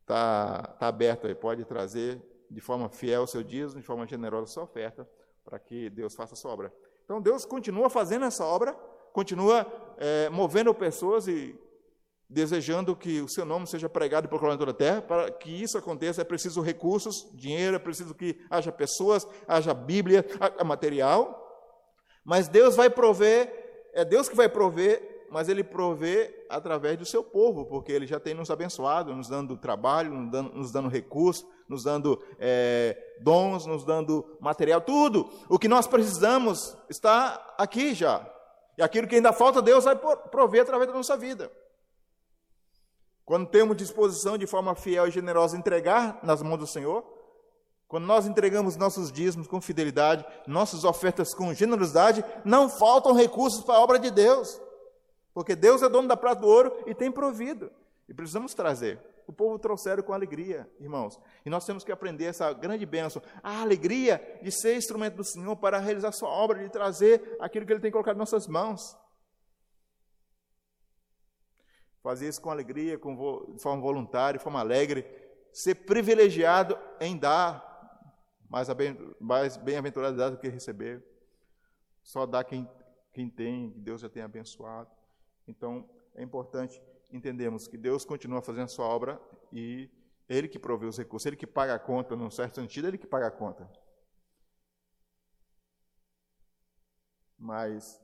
tá, 0.06 0.64
tá 0.80 0.88
aberto 0.88 1.26
aí. 1.26 1.34
Pode 1.34 1.66
trazer 1.66 2.22
de 2.50 2.62
forma 2.62 2.90
fiel 2.90 3.24
o 3.24 3.28
seu 3.28 3.42
dízimo, 3.42 3.82
de 3.82 3.88
forma 3.88 4.06
generosa 4.06 4.44
a 4.44 4.54
sua 4.54 4.64
oferta, 4.64 5.10
para 5.44 5.58
que 5.58 5.90
Deus 5.90 6.14
faça 6.14 6.34
a 6.34 6.38
sua 6.38 6.52
obra. 6.52 6.74
Então 7.06 7.20
Deus 7.20 7.44
continua 7.44 7.90
fazendo 7.90 8.26
essa 8.26 8.46
obra 8.46 8.78
continua 9.20 9.68
é, 9.98 10.30
movendo 10.30 10.74
pessoas 10.74 11.28
e 11.28 11.54
desejando 12.30 12.96
que 12.96 13.20
o 13.20 13.28
seu 13.28 13.44
nome 13.44 13.68
seja 13.68 13.90
pregado 13.90 14.28
e 14.28 14.30
proclamado 14.30 14.56
em 14.56 14.66
toda 14.66 14.72
a 14.72 14.74
terra. 14.74 15.02
Para 15.02 15.30
que 15.30 15.50
isso 15.50 15.78
aconteça, 15.78 16.22
é 16.22 16.24
preciso 16.24 16.62
recursos, 16.62 17.28
dinheiro, 17.34 17.76
é 17.76 17.80
preciso 17.80 18.16
que 18.16 18.40
haja 18.50 18.72
pessoas, 18.72 19.28
haja 19.46 19.74
Bíblia, 19.74 20.26
haja 20.40 20.64
material. 20.64 21.36
Mas 22.24 22.48
Deus 22.48 22.78
vai 22.78 22.90
prover, 22.90 23.92
é 23.94 24.06
Deus 24.06 24.30
que 24.30 24.38
vai 24.38 24.48
prover, 24.48 25.26
mas 25.30 25.50
Ele 25.50 25.64
provê 25.64 26.46
através 26.50 26.98
do 26.98 27.06
seu 27.06 27.22
povo, 27.22 27.66
porque 27.66 27.92
Ele 27.92 28.08
já 28.08 28.22
tem 28.22 28.34
nos 28.34 28.50
abençoado, 28.50 29.14
nos 29.14 29.28
dando 29.28 29.58
trabalho, 29.58 30.14
nos 30.14 30.32
dando, 30.32 30.54
nos 30.54 30.72
dando 30.72 30.88
recursos, 30.88 31.46
nos 31.68 31.84
dando 31.84 32.24
é, 32.40 32.96
dons, 33.22 33.66
nos 33.66 33.84
dando 33.84 34.38
material, 34.40 34.80
tudo. 34.80 35.30
O 35.50 35.60
que 35.60 35.68
nós 35.68 35.88
precisamos 35.88 36.78
está 36.90 37.56
aqui 37.58 37.94
já. 37.94 38.39
E 38.80 38.82
aquilo 38.82 39.10
que 39.10 39.16
ainda 39.16 39.34
falta, 39.34 39.62
Deus 39.62 39.84
vai 39.84 39.94
prover 39.94 40.62
através 40.62 40.88
da 40.88 40.96
nossa 40.96 41.18
vida. 41.18 41.52
Quando 43.26 43.50
temos 43.50 43.76
disposição 43.76 44.38
de 44.38 44.48
forma 44.48 44.74
fiel 44.74 45.06
e 45.06 45.12
generosa 45.12 45.58
entregar 45.58 46.18
nas 46.24 46.42
mãos 46.42 46.60
do 46.60 46.66
Senhor, 46.66 47.04
quando 47.90 48.06
nós 48.06 48.26
entregamos 48.26 48.78
nossos 48.78 49.12
dízimos 49.12 49.48
com 49.48 49.60
fidelidade, 49.60 50.26
nossas 50.48 50.86
ofertas 50.86 51.34
com 51.34 51.54
generosidade, 51.54 52.24
não 52.46 52.70
faltam 52.70 53.12
recursos 53.14 53.66
para 53.66 53.76
a 53.76 53.82
obra 53.82 54.00
de 54.00 54.10
Deus. 54.10 54.62
Porque 55.34 55.58
Deus 55.58 55.82
é 55.82 55.90
dono 55.90 56.08
da 56.08 56.16
prata 56.16 56.40
do 56.40 56.48
ouro 56.48 56.74
e 56.88 56.96
tem 56.96 57.12
provido. 57.12 57.70
E 58.08 58.14
precisamos 58.14 58.54
trazer 58.54 58.98
o 59.30 59.32
povo 59.32 59.60
trouxeram 59.60 60.02
com 60.02 60.12
alegria, 60.12 60.68
irmãos. 60.80 61.20
E 61.46 61.52
nós 61.52 61.64
temos 61.64 61.84
que 61.84 61.92
aprender 61.92 62.26
essa 62.26 62.52
grande 62.52 62.84
bênção, 62.84 63.22
a 63.44 63.62
alegria 63.62 64.40
de 64.42 64.52
ser 64.52 64.76
instrumento 64.76 65.18
do 65.18 65.24
Senhor 65.24 65.56
para 65.56 65.78
realizar 65.78 66.12
sua 66.12 66.30
obra, 66.30 66.64
de 66.64 66.70
trazer 66.70 67.38
aquilo 67.40 67.64
que 67.64 67.72
Ele 67.72 67.80
tem 67.80 67.92
colocado 67.92 68.16
em 68.16 68.18
nossas 68.18 68.48
mãos. 68.48 68.98
Fazer 72.02 72.28
isso 72.28 72.42
com 72.42 72.50
alegria, 72.50 72.98
com, 72.98 73.54
de 73.54 73.62
forma 73.62 73.80
voluntária, 73.80 74.40
de 74.40 74.44
forma 74.44 74.60
alegre, 74.60 75.06
ser 75.54 75.76
privilegiado 75.76 76.76
em 77.00 77.16
dar, 77.16 77.64
mais, 78.50 78.68
mais 79.20 79.58
bem-aventurado 79.58 80.18
dar 80.18 80.32
do 80.32 80.40
que 80.40 80.50
receber. 80.50 81.06
Só 82.02 82.26
dá 82.26 82.44
quem, 82.44 82.68
quem 83.14 83.30
tem, 83.30 83.70
que 83.74 83.80
Deus 83.80 84.02
já 84.02 84.10
tem 84.10 84.24
abençoado. 84.24 84.90
Então, 85.48 85.88
é 86.16 86.24
importante 86.24 86.82
entendemos 87.12 87.68
que 87.68 87.78
Deus 87.78 88.06
continua 88.06 88.42
fazendo 88.42 88.66
a 88.66 88.68
sua 88.68 88.86
obra 88.86 89.22
e 89.52 89.90
Ele 90.28 90.48
que 90.48 90.60
provê 90.60 90.86
os 90.86 90.98
recursos, 90.98 91.26
Ele 91.26 91.36
que 91.36 91.48
paga 91.48 91.76
a 91.76 91.80
conta, 91.80 92.16
num 92.16 92.30
certo 92.30 92.56
sentido, 92.56 92.88
Ele 92.88 92.98
que 92.98 93.08
paga 93.08 93.28
a 93.28 93.32
conta. 93.32 93.70
mas 97.40 98.00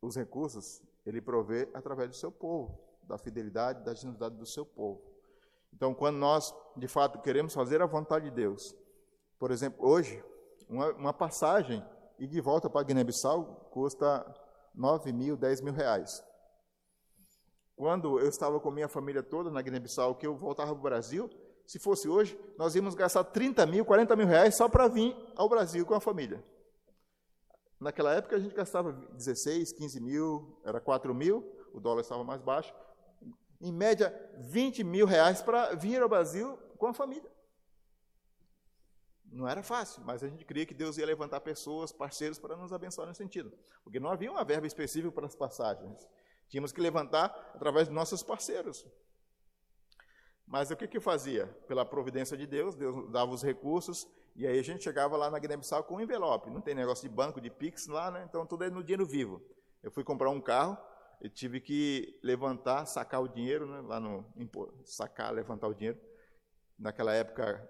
os 0.00 0.16
recursos 0.16 0.80
ele 1.04 1.20
provê 1.20 1.68
através 1.74 2.08
do 2.08 2.16
seu 2.16 2.30
povo, 2.30 2.78
da 3.02 3.18
fidelidade, 3.18 3.84
da 3.84 3.92
generosidade 3.92 4.36
do 4.36 4.46
seu 4.46 4.64
povo. 4.64 5.02
Então, 5.74 5.92
quando 5.92 6.16
nós, 6.16 6.54
de 6.76 6.86
fato, 6.86 7.20
queremos 7.20 7.52
fazer 7.52 7.82
a 7.82 7.86
vontade 7.86 8.26
de 8.26 8.30
Deus, 8.30 8.74
por 9.38 9.50
exemplo, 9.50 9.84
hoje, 9.86 10.22
uma, 10.68 10.92
uma 10.92 11.12
passagem 11.12 11.84
e 12.18 12.26
de 12.26 12.40
volta 12.40 12.70
para 12.70 12.84
Guiné-Bissau 12.84 13.68
custa 13.72 14.24
9 14.74 15.12
mil, 15.12 15.36
10 15.36 15.60
mil 15.60 15.72
reais. 15.72 16.22
Quando 17.74 18.18
eu 18.20 18.28
estava 18.28 18.60
com 18.60 18.70
minha 18.70 18.88
família 18.88 19.22
toda 19.22 19.50
na 19.50 19.62
Guiné-Bissau, 19.62 20.14
que 20.14 20.26
eu 20.26 20.36
voltava 20.36 20.70
para 20.70 20.78
o 20.78 20.82
Brasil, 20.82 21.30
se 21.66 21.78
fosse 21.78 22.08
hoje, 22.08 22.38
nós 22.58 22.74
íamos 22.74 22.94
gastar 22.94 23.24
30 23.24 23.64
mil, 23.66 23.84
40 23.84 24.14
mil 24.16 24.26
reais 24.26 24.54
só 24.56 24.68
para 24.68 24.88
vir 24.88 25.16
ao 25.34 25.48
Brasil 25.48 25.86
com 25.86 25.94
a 25.94 26.00
família. 26.00 26.44
Naquela 27.80 28.14
época 28.14 28.36
a 28.36 28.38
gente 28.38 28.54
gastava 28.54 28.92
16, 28.92 29.72
15 29.72 30.00
mil, 30.00 30.60
era 30.64 30.80
4 30.80 31.14
mil, 31.14 31.44
o 31.72 31.80
dólar 31.80 32.02
estava 32.02 32.22
mais 32.22 32.40
baixo. 32.40 32.72
Em 33.60 33.72
média, 33.72 34.12
20 34.38 34.84
mil 34.84 35.06
reais 35.06 35.40
para 35.40 35.74
vir 35.74 36.00
ao 36.02 36.08
Brasil 36.08 36.58
com 36.78 36.86
a 36.86 36.94
família. 36.94 37.30
Não 39.32 39.48
era 39.48 39.62
fácil, 39.62 40.02
mas 40.04 40.22
a 40.22 40.28
gente 40.28 40.44
cria 40.44 40.66
que 40.66 40.74
Deus 40.74 40.98
ia 40.98 41.06
levantar 41.06 41.40
pessoas, 41.40 41.90
parceiros, 41.90 42.38
para 42.38 42.54
nos 42.54 42.72
abençoar 42.72 43.08
nesse 43.08 43.18
sentido. 43.18 43.50
Porque 43.82 43.98
não 43.98 44.10
havia 44.10 44.30
uma 44.30 44.44
verba 44.44 44.66
específica 44.66 45.10
para 45.10 45.26
as 45.26 45.34
passagens. 45.34 46.06
Tínhamos 46.52 46.70
que 46.70 46.82
levantar 46.82 47.30
através 47.54 47.88
de 47.88 47.94
nossos 47.94 48.22
parceiros. 48.22 48.86
Mas 50.46 50.70
o 50.70 50.76
que 50.76 50.86
que 50.86 51.00
fazia? 51.00 51.46
Pela 51.66 51.82
providência 51.82 52.36
de 52.36 52.46
Deus, 52.46 52.74
Deus 52.74 53.10
dava 53.10 53.32
os 53.32 53.42
recursos, 53.42 54.06
e 54.36 54.46
aí 54.46 54.58
a 54.58 54.62
gente 54.62 54.84
chegava 54.84 55.16
lá 55.16 55.30
na 55.30 55.38
Guiné-Bissau 55.38 55.82
com 55.84 55.94
um 55.94 56.00
envelope. 56.02 56.50
Não 56.50 56.60
tem 56.60 56.74
negócio 56.74 57.08
de 57.08 57.14
banco, 57.14 57.40
de 57.40 57.48
Pix 57.48 57.86
lá, 57.86 58.10
né? 58.10 58.26
Então 58.28 58.44
tudo 58.44 58.64
é 58.64 58.68
no 58.68 58.84
dinheiro 58.84 59.06
vivo. 59.06 59.40
Eu 59.82 59.90
fui 59.90 60.04
comprar 60.04 60.28
um 60.28 60.42
carro, 60.42 60.76
e 61.22 61.30
tive 61.30 61.58
que 61.58 62.20
levantar, 62.22 62.84
sacar 62.84 63.22
o 63.22 63.28
dinheiro, 63.28 63.66
né? 63.66 63.80
Lá 63.80 63.98
no 63.98 64.22
sacar, 64.84 65.32
levantar 65.32 65.68
o 65.68 65.74
dinheiro. 65.74 65.98
Naquela 66.78 67.14
época 67.14 67.66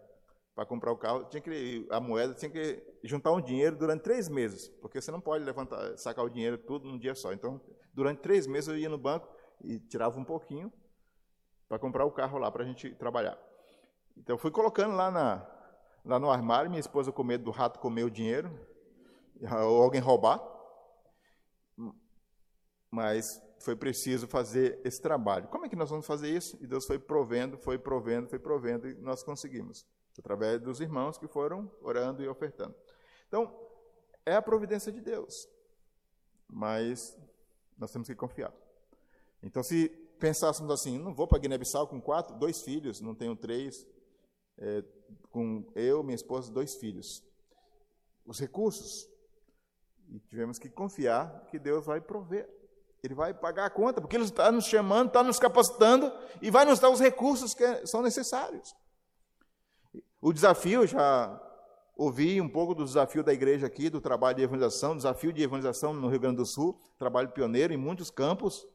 para 0.56 0.66
comprar 0.66 0.90
o 0.90 0.98
carro, 0.98 1.24
tinha 1.26 1.40
que 1.40 1.86
a 1.88 2.00
moeda 2.00 2.34
tinha 2.34 2.50
que 2.50 2.82
juntar 3.04 3.32
um 3.32 3.40
dinheiro 3.40 3.76
durante 3.76 4.02
três 4.02 4.28
meses, 4.28 4.68
porque 4.80 5.00
você 5.00 5.10
não 5.10 5.20
pode 5.20 5.44
levantar, 5.44 5.96
sacar 5.98 6.24
o 6.24 6.30
dinheiro 6.30 6.56
tudo 6.58 6.88
num 6.88 6.98
dia 6.98 7.14
só. 7.14 7.32
Então, 7.32 7.60
durante 7.92 8.20
três 8.20 8.46
meses 8.46 8.68
eu 8.68 8.78
ia 8.78 8.88
no 8.88 8.98
banco 8.98 9.28
e 9.64 9.78
tirava 9.78 10.18
um 10.18 10.24
pouquinho 10.24 10.72
para 11.68 11.78
comprar 11.78 12.04
o 12.04 12.12
carro 12.12 12.38
lá 12.38 12.50
para 12.50 12.62
a 12.62 12.66
gente 12.66 12.94
trabalhar. 12.94 13.38
Então, 14.16 14.38
fui 14.38 14.50
colocando 14.50 14.94
lá 14.94 15.10
na 15.10 15.48
lá 16.04 16.18
no 16.18 16.30
armário, 16.30 16.68
minha 16.68 16.80
esposa 16.80 17.12
com 17.12 17.22
medo 17.22 17.44
do 17.44 17.50
rato 17.52 17.78
comer 17.78 18.04
o 18.04 18.10
dinheiro 18.10 18.50
ou 19.66 19.82
alguém 19.82 20.00
roubar, 20.00 20.42
mas 22.90 23.40
foi 23.60 23.76
preciso 23.76 24.26
fazer 24.26 24.80
esse 24.84 25.00
trabalho. 25.00 25.48
Como 25.48 25.64
é 25.64 25.68
que 25.68 25.76
nós 25.76 25.90
vamos 25.90 26.06
fazer 26.06 26.28
isso? 26.28 26.58
E 26.60 26.66
Deus 26.66 26.84
foi 26.84 26.98
provendo, 26.98 27.56
foi 27.56 27.78
provendo, 27.78 28.28
foi 28.28 28.38
provendo 28.38 28.88
e 28.88 28.94
nós 28.94 29.22
conseguimos 29.22 29.86
através 30.18 30.60
dos 30.60 30.80
irmãos 30.80 31.16
que 31.16 31.26
foram 31.26 31.70
orando 31.80 32.22
e 32.22 32.28
ofertando. 32.28 32.74
Então, 33.32 33.50
é 34.26 34.34
a 34.34 34.42
providência 34.42 34.92
de 34.92 35.00
Deus, 35.00 35.48
mas 36.46 37.18
nós 37.78 37.90
temos 37.90 38.06
que 38.06 38.14
confiar. 38.14 38.52
Então, 39.42 39.62
se 39.62 39.88
pensássemos 40.20 40.70
assim, 40.70 40.98
não 40.98 41.14
vou 41.14 41.26
para 41.26 41.38
Guiné-Bissau 41.38 41.86
com 41.86 41.98
quatro, 41.98 42.36
dois 42.36 42.60
filhos, 42.60 43.00
não 43.00 43.14
tenho 43.14 43.34
três, 43.34 43.86
é, 44.58 44.84
com 45.30 45.66
eu, 45.74 46.02
minha 46.02 46.14
esposa, 46.14 46.52
dois 46.52 46.74
filhos. 46.74 47.24
Os 48.26 48.38
recursos, 48.38 49.08
e 50.10 50.20
tivemos 50.20 50.58
que 50.58 50.68
confiar 50.68 51.46
que 51.46 51.58
Deus 51.58 51.86
vai 51.86 52.02
prover. 52.02 52.46
Ele 53.02 53.14
vai 53.14 53.32
pagar 53.32 53.64
a 53.64 53.70
conta, 53.70 53.98
porque 53.98 54.14
Ele 54.14 54.24
está 54.24 54.52
nos 54.52 54.66
chamando, 54.66 55.06
está 55.06 55.22
nos 55.22 55.38
capacitando 55.38 56.12
e 56.42 56.50
vai 56.50 56.66
nos 56.66 56.78
dar 56.78 56.90
os 56.90 57.00
recursos 57.00 57.54
que 57.54 57.86
são 57.86 58.02
necessários. 58.02 58.76
O 60.20 60.34
desafio, 60.34 60.86
já 60.86 61.51
ouvi 61.96 62.40
um 62.40 62.48
pouco 62.48 62.74
do 62.74 62.84
desafio 62.84 63.22
da 63.22 63.32
igreja 63.32 63.66
aqui, 63.66 63.90
do 63.90 64.00
trabalho 64.00 64.36
de 64.36 64.42
evangelização, 64.42 64.96
desafio 64.96 65.32
de 65.32 65.42
evangelização 65.42 65.92
no 65.92 66.08
Rio 66.08 66.20
Grande 66.20 66.36
do 66.36 66.46
Sul, 66.46 66.78
trabalho 66.98 67.30
pioneiro 67.30 67.72
em 67.72 67.76
muitos 67.76 68.10
campos. 68.10 68.66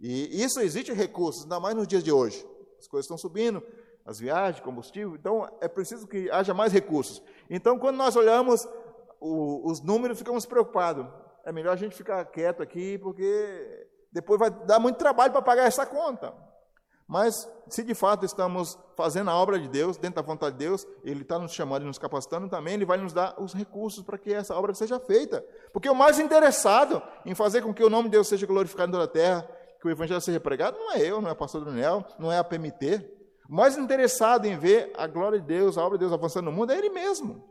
E 0.00 0.42
isso 0.42 0.60
existe 0.60 0.92
recursos, 0.92 1.42
ainda 1.42 1.60
mais 1.60 1.74
nos 1.74 1.86
dias 1.86 2.02
de 2.02 2.12
hoje. 2.12 2.46
As 2.78 2.86
coisas 2.86 3.04
estão 3.04 3.18
subindo, 3.18 3.62
as 4.04 4.18
viagens, 4.18 4.64
combustível, 4.64 5.14
então 5.14 5.48
é 5.60 5.68
preciso 5.68 6.06
que 6.06 6.30
haja 6.30 6.54
mais 6.54 6.72
recursos. 6.72 7.22
Então, 7.48 7.78
quando 7.78 7.96
nós 7.96 8.16
olhamos 8.16 8.66
o, 9.20 9.70
os 9.70 9.82
números, 9.82 10.18
ficamos 10.18 10.46
preocupados. 10.46 11.06
É 11.44 11.52
melhor 11.52 11.72
a 11.72 11.76
gente 11.76 11.94
ficar 11.94 12.24
quieto 12.26 12.62
aqui, 12.62 12.98
porque 12.98 13.88
depois 14.10 14.38
vai 14.38 14.50
dar 14.50 14.78
muito 14.78 14.96
trabalho 14.96 15.32
para 15.32 15.42
pagar 15.42 15.66
essa 15.66 15.84
conta. 15.84 16.34
Mas, 17.10 17.50
se 17.66 17.82
de 17.82 17.92
fato 17.92 18.24
estamos 18.24 18.78
fazendo 18.96 19.30
a 19.30 19.34
obra 19.34 19.58
de 19.58 19.68
Deus, 19.68 19.96
dentro 19.96 20.22
da 20.22 20.22
vontade 20.22 20.56
de 20.56 20.64
Deus, 20.64 20.86
Ele 21.02 21.22
está 21.22 21.40
nos 21.40 21.52
chamando 21.52 21.82
e 21.82 21.86
nos 21.86 21.98
capacitando 21.98 22.48
também, 22.48 22.74
Ele 22.74 22.84
vai 22.84 22.98
nos 22.98 23.12
dar 23.12 23.34
os 23.42 23.52
recursos 23.52 24.04
para 24.04 24.16
que 24.16 24.32
essa 24.32 24.54
obra 24.54 24.72
seja 24.74 25.00
feita. 25.00 25.44
Porque 25.72 25.90
o 25.90 25.94
mais 25.94 26.20
interessado 26.20 27.02
em 27.26 27.34
fazer 27.34 27.62
com 27.62 27.74
que 27.74 27.82
o 27.82 27.90
nome 27.90 28.04
de 28.04 28.12
Deus 28.12 28.28
seja 28.28 28.46
glorificado 28.46 28.96
na 28.96 29.08
terra, 29.08 29.42
que 29.80 29.88
o 29.88 29.90
Evangelho 29.90 30.20
seja 30.20 30.38
pregado, 30.38 30.78
não 30.78 30.92
é 30.92 31.00
eu, 31.00 31.20
não 31.20 31.28
é 31.28 31.32
o 31.32 31.36
pastor 31.36 31.64
Daniel, 31.64 32.06
não 32.16 32.30
é 32.30 32.38
a 32.38 32.44
PMT. 32.44 33.04
O 33.48 33.54
mais 33.56 33.76
interessado 33.76 34.46
em 34.46 34.56
ver 34.56 34.92
a 34.96 35.08
glória 35.08 35.40
de 35.40 35.46
Deus, 35.48 35.76
a 35.76 35.84
obra 35.84 35.98
de 35.98 36.04
Deus 36.04 36.12
avançando 36.12 36.44
no 36.44 36.52
mundo, 36.52 36.70
é 36.70 36.78
Ele 36.78 36.90
mesmo. 36.90 37.44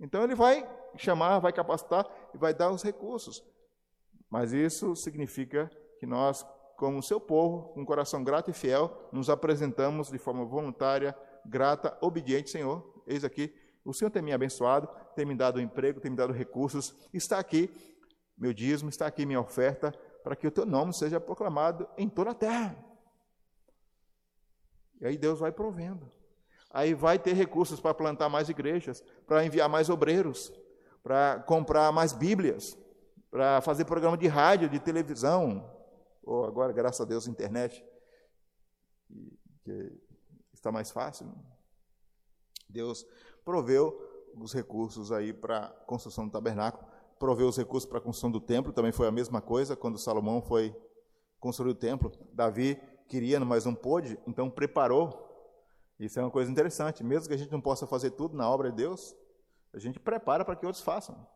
Então, 0.00 0.24
Ele 0.24 0.34
vai 0.34 0.68
chamar, 0.96 1.38
vai 1.38 1.52
capacitar 1.52 2.04
e 2.34 2.38
vai 2.38 2.52
dar 2.52 2.72
os 2.72 2.82
recursos. 2.82 3.40
Mas 4.28 4.52
isso 4.52 4.96
significa 4.96 5.70
que 6.00 6.06
nós 6.06 6.44
como 6.76 7.02
seu 7.02 7.20
povo, 7.20 7.70
com 7.72 7.80
um 7.80 7.84
coração 7.84 8.22
grato 8.22 8.50
e 8.50 8.54
fiel, 8.54 9.08
nos 9.10 9.30
apresentamos 9.30 10.10
de 10.10 10.18
forma 10.18 10.44
voluntária, 10.44 11.16
grata, 11.44 11.96
obediente, 12.00 12.50
Senhor. 12.50 13.02
Eis 13.06 13.24
aqui, 13.24 13.54
o 13.84 13.94
Senhor 13.94 14.10
tem 14.10 14.22
me 14.22 14.32
abençoado, 14.32 14.88
tem 15.14 15.24
me 15.24 15.34
dado 15.34 15.58
um 15.58 15.62
emprego, 15.62 16.00
tem 16.00 16.10
me 16.10 16.16
dado 16.16 16.32
recursos, 16.32 16.94
está 17.12 17.38
aqui 17.38 17.70
meu 18.36 18.52
dízimo, 18.52 18.90
está 18.90 19.06
aqui 19.06 19.24
minha 19.24 19.40
oferta, 19.40 19.94
para 20.22 20.36
que 20.36 20.46
o 20.46 20.50
teu 20.50 20.66
nome 20.66 20.92
seja 20.92 21.18
proclamado 21.18 21.88
em 21.96 22.08
toda 22.08 22.32
a 22.32 22.34
terra. 22.34 22.76
E 25.00 25.06
aí 25.06 25.16
Deus 25.16 25.38
vai 25.38 25.50
provendo. 25.50 26.10
Aí 26.70 26.92
vai 26.92 27.18
ter 27.18 27.32
recursos 27.32 27.80
para 27.80 27.94
plantar 27.94 28.28
mais 28.28 28.48
igrejas, 28.48 29.02
para 29.26 29.44
enviar 29.44 29.68
mais 29.68 29.88
obreiros, 29.88 30.52
para 31.02 31.42
comprar 31.46 31.90
mais 31.92 32.12
Bíblias, 32.12 32.76
para 33.30 33.60
fazer 33.60 33.84
programa 33.84 34.16
de 34.18 34.26
rádio, 34.26 34.68
de 34.68 34.78
televisão, 34.78 35.70
ou 36.26 36.44
agora, 36.44 36.72
graças 36.72 37.00
a 37.00 37.04
Deus, 37.04 37.28
internet, 37.28 37.82
que 39.62 39.92
está 40.52 40.72
mais 40.72 40.90
fácil. 40.90 41.26
Né? 41.26 41.34
Deus 42.68 43.06
proveu 43.44 43.96
os 44.34 44.52
recursos 44.52 45.12
aí 45.12 45.32
para 45.32 45.66
a 45.66 45.70
construção 45.70 46.26
do 46.26 46.32
tabernáculo, 46.32 46.84
proveu 47.18 47.46
os 47.46 47.56
recursos 47.56 47.88
para 47.88 47.98
a 47.98 48.00
construção 48.00 48.30
do 48.30 48.40
templo, 48.40 48.72
também 48.72 48.92
foi 48.92 49.06
a 49.06 49.12
mesma 49.12 49.40
coisa 49.40 49.76
quando 49.76 49.96
Salomão 49.98 50.42
foi 50.42 50.76
construir 51.38 51.70
o 51.70 51.74
templo. 51.74 52.10
Davi 52.32 52.78
queria, 53.08 53.38
mas 53.40 53.64
não 53.64 53.74
pôde, 53.74 54.18
então 54.26 54.50
preparou. 54.50 55.24
Isso 55.98 56.18
é 56.18 56.22
uma 56.22 56.30
coisa 56.30 56.50
interessante, 56.50 57.04
mesmo 57.04 57.28
que 57.28 57.34
a 57.34 57.38
gente 57.38 57.52
não 57.52 57.60
possa 57.60 57.86
fazer 57.86 58.10
tudo 58.10 58.36
na 58.36 58.50
obra 58.50 58.70
de 58.70 58.76
Deus, 58.76 59.14
a 59.72 59.78
gente 59.78 60.00
prepara 60.00 60.44
para 60.44 60.56
que 60.56 60.66
outros 60.66 60.84
façam. 60.84 61.26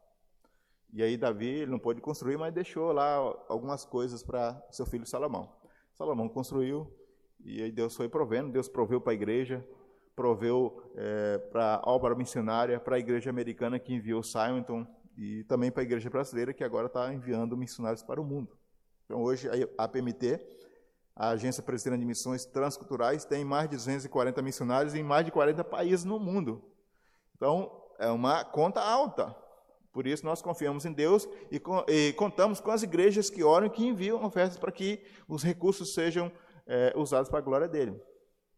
E 0.93 1.03
aí 1.03 1.17
Davi 1.17 1.47
ele 1.47 1.71
não 1.71 1.79
pôde 1.79 2.01
construir, 2.01 2.37
mas 2.37 2.53
deixou 2.53 2.93
lá 2.93 3.15
algumas 3.49 3.85
coisas 3.85 4.23
para 4.23 4.61
seu 4.71 4.85
filho 4.85 5.07
Salomão. 5.07 5.53
Salomão 5.97 6.29
construiu 6.29 6.91
e 7.45 7.63
aí 7.63 7.71
Deus 7.71 7.97
foi 7.97 8.09
provendo, 8.09 8.51
Deus 8.51 8.69
proveu 8.69 9.01
para 9.01 9.13
a 9.13 9.15
igreja, 9.15 9.65
proveu 10.17 10.83
é, 10.97 11.39
para 11.39 11.77
a 11.77 11.91
obra 11.91 12.15
missionária, 12.15 12.81
para 12.81 12.97
a 12.97 12.99
igreja 12.99 13.31
americana 13.31 13.79
que 13.79 13.95
enviou 13.95 14.23
Simonton 14.23 14.87
e 15.17 15.45
também 15.45 15.71
para 15.71 15.83
a 15.83 15.85
igreja 15.85 16.11
brasileira 16.11 16.53
que 16.53 16.65
agora 16.65 16.87
está 16.87 17.13
enviando 17.13 17.57
missionários 17.57 18.03
para 18.03 18.21
o 18.21 18.25
mundo. 18.25 18.57
Então 19.05 19.23
hoje 19.23 19.49
a 19.49 19.85
APMT, 19.85 20.41
a 21.15 21.31
Agência 21.31 21.63
Presbiteriana 21.63 22.01
de 22.01 22.07
Missões 22.07 22.45
Transculturais, 22.45 23.25
tem 23.25 23.45
mais 23.45 23.69
de 23.69 23.77
240 23.77 24.43
missionários 24.43 24.95
em 24.95 25.03
mais 25.03 25.25
de 25.25 25.31
40 25.31 25.63
países 25.65 26.05
no 26.05 26.19
mundo. 26.19 26.65
Então 27.37 27.71
é 27.99 28.11
uma 28.11 28.45
conta 28.45 28.81
alta. 28.81 29.37
Por 29.93 30.07
isso 30.07 30.25
nós 30.25 30.41
confiamos 30.41 30.85
em 30.85 30.93
Deus 30.93 31.29
e, 31.51 31.61
e, 31.89 32.13
contamos 32.13 32.61
com 32.61 32.71
as 32.71 32.83
igrejas 32.83 33.29
que 33.29 33.43
oram 33.43 33.67
e 33.67 33.71
que 33.71 33.85
enviam 33.85 34.25
ofertas 34.25 34.57
para 34.57 34.71
que 34.71 35.03
os 35.29 35.43
recursos 35.43 35.95
sejam 35.95 36.31
é, 36.67 36.93
usados 36.97 37.29
para 37.29 37.41
a 37.41 37.43
glória 37.43 37.69
dele. 37.69 38.01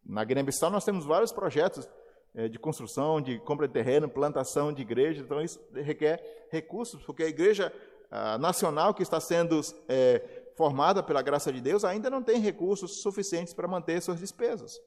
Na 0.04 0.24
Guiné-Bissau 0.24 0.70
nós 0.70 0.84
temos 0.84 1.06
vários 1.06 1.32
projetos 1.32 1.88
é, 2.34 2.48
de 2.48 2.58
construção, 2.58 3.20
de 3.20 3.38
compra 3.40 3.66
de 3.66 3.72
terreno, 3.72 4.08
plantação 4.08 4.72
de 4.72 4.82
igrejas, 4.82 5.24
então 5.24 5.40
isso 5.40 5.58
requer 5.72 6.48
recursos, 6.50 7.02
porque 7.02 7.22
a 7.22 7.28
igreja 7.28 7.72
a 8.10 8.36
nacional 8.36 8.92
que 8.92 9.02
está 9.02 9.18
sendo 9.18 9.58
é, 9.88 10.42
formada 10.54 11.02
pela 11.02 11.22
graça 11.22 11.50
de 11.50 11.62
Deus 11.62 11.82
ainda 11.82 12.10
não 12.10 12.22
tem 12.22 12.38
recursos 12.40 13.00
suficientes 13.00 13.54
para 13.54 13.66
manter 13.66 14.02
suas 14.02 14.20
despesas. 14.20 14.78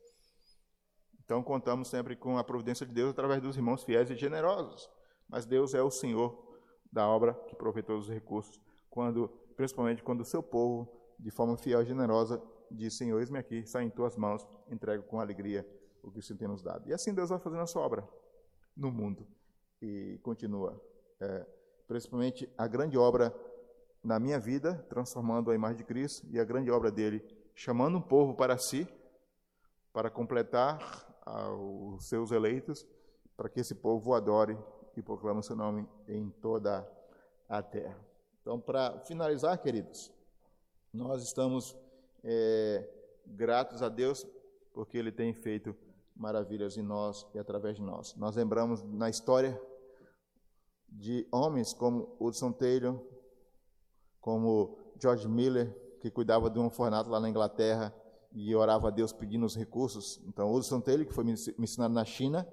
Então 1.24 1.42
contamos 1.42 1.88
sempre 1.88 2.16
com 2.16 2.38
a 2.38 2.44
providência 2.44 2.86
de 2.86 2.94
Deus 2.94 3.10
através 3.10 3.42
dos 3.42 3.58
irmãos 3.58 3.84
fiéis 3.84 4.12
e 4.12 4.16
generosos 4.16 4.88
mas 5.28 5.46
Deus 5.46 5.74
é 5.74 5.82
o 5.82 5.92
Senhor 5.92 6.38
da 6.92 7.08
obra 7.08 7.34
que 7.48 7.56
provê 7.56 7.84
todos 7.84 8.08
os 8.08 8.14
recursos, 8.14 8.62
quando, 8.90 9.28
principalmente 9.56 10.04
quando 10.04 10.22
o 10.22 10.26
seu 10.26 10.42
povo, 10.42 10.90
de 11.20 11.32
forma 11.32 11.58
fiel 11.58 11.82
e 11.82 11.86
generosa, 11.86 12.42
diz: 12.72 12.98
Senhor, 12.98 13.20
eis-me 13.20 13.38
aqui, 13.38 13.58
está 13.58 13.84
em 13.84 13.90
tuas 13.90 14.16
mãos, 14.16 14.46
entrego 14.70 15.04
com 15.04 15.20
alegria 15.20 15.68
o 16.02 16.12
que 16.12 16.20
o 16.20 16.24
Senhor 16.24 16.40
tem 16.40 16.48
nos 16.48 16.62
dado. 16.62 16.88
E 16.88 16.94
assim 16.94 17.14
Deus 17.14 17.30
vai 17.30 17.40
fazendo 17.40 17.62
a 17.62 17.68
sua 17.68 17.82
obra 17.82 18.08
no 18.76 18.92
mundo 18.92 19.28
e 19.82 20.20
continua. 20.24 20.80
É, 21.20 21.46
principalmente 21.88 22.52
a 22.58 22.68
grande 22.68 22.98
obra 22.98 23.34
na 24.04 24.20
minha 24.20 24.40
vida, 24.40 24.86
transformando 24.90 25.50
a 25.50 25.56
imagem 25.56 25.78
de 25.78 25.84
Cristo, 25.84 26.28
e 26.30 26.40
a 26.40 26.46
grande 26.46 26.70
obra 26.70 26.92
dele, 26.92 27.26
chamando 27.56 27.98
um 27.98 28.02
povo 28.02 28.36
para 28.36 28.58
si, 28.58 28.88
para 29.92 30.10
completar 30.10 30.80
os 31.58 32.08
seus 32.08 32.32
eleitos, 32.32 32.86
para 33.36 33.50
que 33.50 33.60
esse 33.60 33.74
povo 33.74 34.12
o 34.12 34.14
adore 34.14 34.58
e 35.00 35.04
proclame 35.04 35.40
o 35.40 35.44
seu 35.44 35.56
nome 35.56 35.88
em 36.08 36.30
toda 36.42 36.88
a 37.48 37.62
terra. 37.62 37.98
Então, 38.42 38.60
para 38.60 39.00
finalizar, 39.00 39.58
queridos, 39.62 40.12
nós 40.94 41.24
estamos 41.24 41.76
é, 42.24 42.88
gratos 43.26 43.82
a 43.82 43.90
Deus 43.90 44.26
porque 44.74 44.98
Ele 44.98 45.12
tem 45.12 45.34
feito 45.34 45.76
maravilhas 46.16 46.78
em 46.78 46.82
nós 46.82 47.26
e 47.34 47.40
através 47.40 47.78
de 47.78 47.82
nós. 47.82 48.16
Nós 48.16 48.36
lembramos 48.36 48.84
na 48.84 49.10
história 49.10 49.60
de 50.88 51.28
homens 51.32 51.74
como 51.74 52.16
Hudson 52.20 52.52
Taylor, 52.52 53.00
como 54.22 54.78
George 55.00 55.28
Miller, 55.28 55.74
que 56.00 56.10
cuidava 56.10 56.50
de 56.50 56.58
um 56.60 56.66
orfanato 56.66 57.10
lá 57.10 57.20
na 57.20 57.30
Inglaterra 57.30 57.94
e 58.32 58.56
orava 58.56 58.88
a 58.88 58.92
Deus 58.92 59.12
pedindo 59.12 59.46
os 59.46 59.56
recursos. 59.56 60.22
Então, 60.28 60.54
Hudson 60.54 60.80
Taylor, 60.82 61.06
que 61.06 61.14
foi 61.14 61.24
missionário 61.24 61.96
na 61.96 62.06
China, 62.06 62.48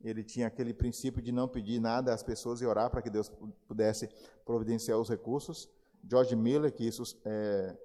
ele 0.00 0.22
tinha 0.22 0.46
aquele 0.46 0.72
princípio 0.72 1.22
de 1.22 1.32
não 1.32 1.48
pedir 1.48 1.80
nada 1.80 2.12
às 2.12 2.22
pessoas 2.22 2.60
e 2.60 2.66
orar 2.66 2.90
para 2.90 3.02
que 3.02 3.10
Deus 3.10 3.30
pudesse 3.66 4.08
providenciar 4.44 4.98
os 4.98 5.08
recursos. 5.08 5.68
George 6.08 6.36
Miller, 6.36 6.72
que 6.72 6.86
isso 6.86 7.18
é, 7.24 7.76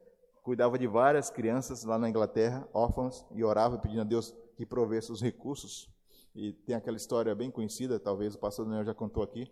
cuidava 0.43 0.77
de 0.77 0.87
várias 0.87 1.29
crianças 1.29 1.83
lá 1.83 1.97
na 1.97 2.09
Inglaterra, 2.09 2.67
órfãos, 2.73 3.25
e 3.31 3.43
orava 3.43 3.77
pedindo 3.77 4.01
a 4.01 4.03
Deus 4.05 4.35
que 4.55 4.65
provesse 4.65 5.11
os 5.11 5.21
recursos. 5.21 5.89
E 6.35 6.53
tem 6.53 6.75
aquela 6.75 6.97
história 6.97 7.33
bem 7.33 7.49
conhecida, 7.49 7.99
talvez 7.99 8.35
o 8.35 8.39
pastor 8.39 8.65
Daniel 8.65 8.85
já 8.85 8.93
contou 8.93 9.23
aqui, 9.23 9.51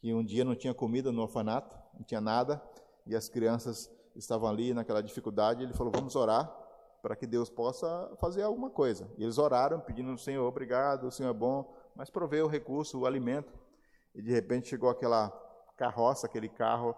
que 0.00 0.12
um 0.12 0.24
dia 0.24 0.44
não 0.44 0.54
tinha 0.54 0.74
comida 0.74 1.12
no 1.12 1.22
orfanato, 1.22 1.76
não 1.94 2.02
tinha 2.02 2.20
nada, 2.20 2.62
e 3.06 3.14
as 3.14 3.28
crianças 3.28 3.90
estavam 4.14 4.48
ali 4.48 4.74
naquela 4.74 5.02
dificuldade, 5.02 5.62
ele 5.62 5.72
falou: 5.72 5.92
"Vamos 5.94 6.14
orar 6.14 6.63
para 7.04 7.14
que 7.14 7.26
Deus 7.26 7.50
possa 7.50 8.16
fazer 8.18 8.42
alguma 8.42 8.70
coisa". 8.70 9.10
E 9.18 9.22
eles 9.22 9.36
oraram, 9.36 9.78
pedindo 9.78 10.10
ao 10.10 10.16
Senhor: 10.16 10.46
"Obrigado, 10.48 11.06
o 11.06 11.10
Senhor 11.10 11.28
é 11.28 11.34
bom, 11.34 11.76
mas 11.94 12.08
proveu 12.08 12.46
o 12.46 12.48
recurso, 12.48 13.00
o 13.00 13.06
alimento". 13.06 13.52
E 14.14 14.22
de 14.22 14.32
repente 14.32 14.68
chegou 14.68 14.88
aquela 14.88 15.28
carroça, 15.76 16.26
aquele 16.26 16.48
carro, 16.48 16.96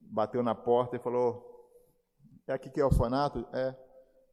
bateu 0.00 0.40
na 0.40 0.54
porta 0.54 0.94
e 0.94 1.00
falou: 1.00 1.44
"É 2.46 2.52
aqui 2.52 2.70
que 2.70 2.80
é 2.80 2.84
orfanato?" 2.84 3.44
"É". 3.52 3.74